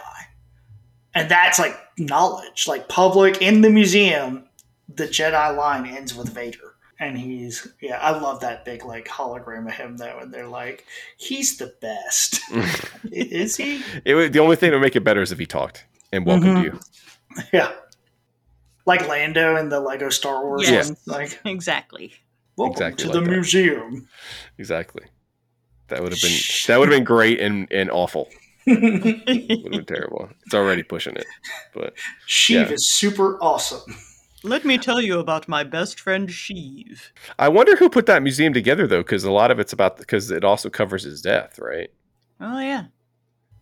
[1.14, 4.48] And that's like knowledge, like public in the museum,
[4.94, 6.60] the Jedi line ends with Vader.
[6.98, 10.18] And he's, yeah, I love that big like hologram of him though.
[10.20, 10.84] And they're like,
[11.18, 12.40] he's the best.
[13.12, 13.82] Is he?
[14.04, 16.24] it would, the only thing that would make it better is if he talked and
[16.24, 16.64] welcomed Mhm.
[16.64, 16.80] you.
[17.52, 17.72] Yeah.
[18.86, 20.88] Like Lando in the Lego Star Wars Yes.
[21.06, 21.18] one.
[21.18, 22.14] Like, exactly.
[22.56, 23.30] welcome Exactly to like the that.
[23.30, 24.08] museum.
[24.58, 25.04] Exactly.
[25.88, 28.28] That would have been that would have been great and, and awful.
[28.66, 30.28] Would have been terrible.
[30.44, 31.26] It's already pushing it,
[31.72, 31.94] but
[32.26, 32.72] Sheev Yeah.
[32.72, 33.94] is super awesome.
[34.42, 36.98] Let me tell you about my best friend Sheev.
[37.38, 40.32] I wonder who put that museum together though, because a lot of it's about because
[40.32, 41.90] it also covers his death, right?
[42.40, 42.86] Oh yeah.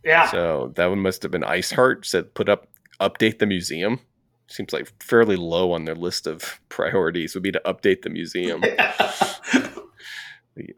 [0.03, 0.31] Yeah.
[0.31, 2.69] So that one must have been Iceheart said put up
[2.99, 4.01] update the museum.
[4.47, 8.63] Seems like fairly low on their list of priorities would be to update the museum.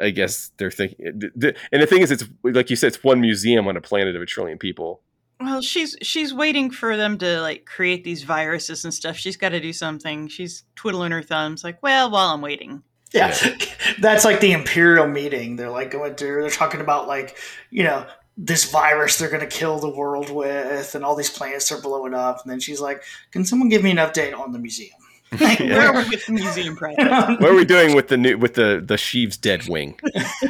[0.01, 1.07] I guess they're thinking,
[1.43, 4.17] eh, and the thing is, it's like you said, it's one museum on a planet
[4.17, 5.01] of a trillion people.
[5.39, 9.17] Well, she's she's waiting for them to like create these viruses and stuff.
[9.17, 10.29] She's got to do something.
[10.29, 12.83] She's twiddling her thumbs, like, well, while I'm waiting.
[13.13, 13.37] yeah.
[14.01, 15.57] That's like the Imperial meeting.
[15.57, 17.37] They're like going through, they're talking about like,
[17.71, 18.07] you know,
[18.37, 22.15] this virus they're going to kill the world with, and all these planets are blowing
[22.15, 22.41] up.
[22.43, 24.97] And then she's like, Can someone give me an update on the museum?
[25.41, 25.79] Like, Yeah.
[25.79, 27.01] Where are we with the museum project?
[27.41, 29.99] What are we doing with the new with the the Sheev's dead wing?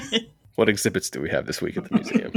[0.57, 2.33] what exhibits do we have this week at the museum?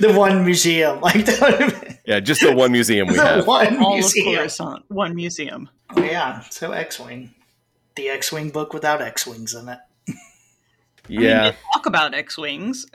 [0.00, 1.00] the one museum.
[1.00, 3.46] Like, that would have Yeah, just the one museum we the have.
[3.46, 4.28] one All museum.
[4.28, 5.68] of Coruscant, one museum.
[5.96, 6.40] Oh, yeah.
[6.50, 7.34] So X Wing.
[7.96, 9.78] The X Wing book without X Wings in it.
[10.08, 10.12] I
[11.08, 12.86] mean, Yeah, they talk about X-wings.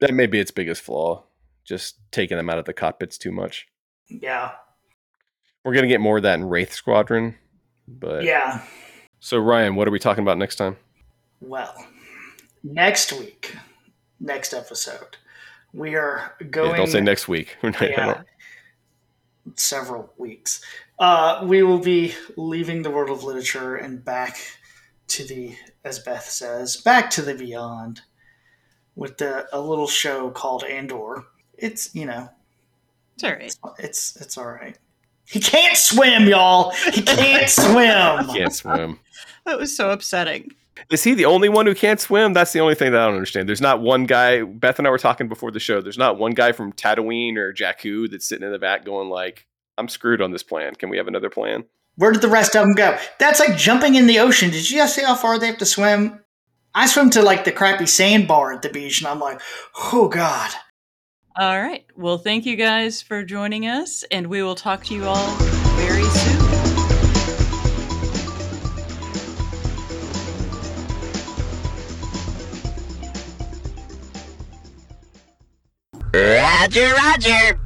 [0.00, 1.24] that may be its biggest flaw.
[1.64, 3.66] Just taking them out of the cockpits too much.
[4.08, 4.52] Yeah.
[5.66, 7.34] We're gonna get more of that in Wraith Squadron.
[7.88, 8.62] But Yeah.
[9.20, 10.76] so Ryan, what are we talking about next time?
[11.40, 11.74] Well,
[12.62, 13.56] next week,
[14.20, 15.16] next episode,
[15.72, 16.76] we are Yeah, going.
[16.76, 17.56] don't say next week.
[17.80, 18.22] Yeah.
[19.56, 20.60] several weeks.
[20.98, 24.38] Uh, we will be leaving the world of literature and back
[25.08, 28.00] to the, as Beth says, back to the beyond
[28.96, 31.24] with the, a little show called Andor.
[31.58, 32.28] It's you know,
[33.14, 33.54] It's all right.
[33.78, 34.76] it's it's all right.
[35.26, 36.70] He can't swim, y'all.
[36.92, 38.28] He can't swim.
[38.28, 39.00] He can't swim.
[39.44, 40.52] That was so upsetting.
[40.90, 42.32] Is he the only one who can't swim?
[42.32, 43.48] That's the only thing that I don't understand.
[43.48, 44.42] There's not one guy.
[44.42, 45.80] Beth and I were talking before the show.
[45.80, 49.46] There's not one guy from Tatooine or Jakku that's sitting in the back going like,
[49.78, 50.74] "I'm screwed on this plan.
[50.74, 51.64] Can we have another plan?"
[51.96, 52.96] Where did the rest of them go?
[53.18, 54.50] That's like jumping in the ocean.
[54.50, 56.20] Did you guys see how far they have to swim?
[56.74, 59.40] I swim to like the crappy sandbar at the beach, and I'm like,
[59.92, 60.50] oh god.
[61.38, 61.84] All right.
[61.94, 65.36] Well, thank you guys for joining us, and we will talk to you all
[65.76, 66.46] very soon.
[76.14, 77.60] Roger, Roger.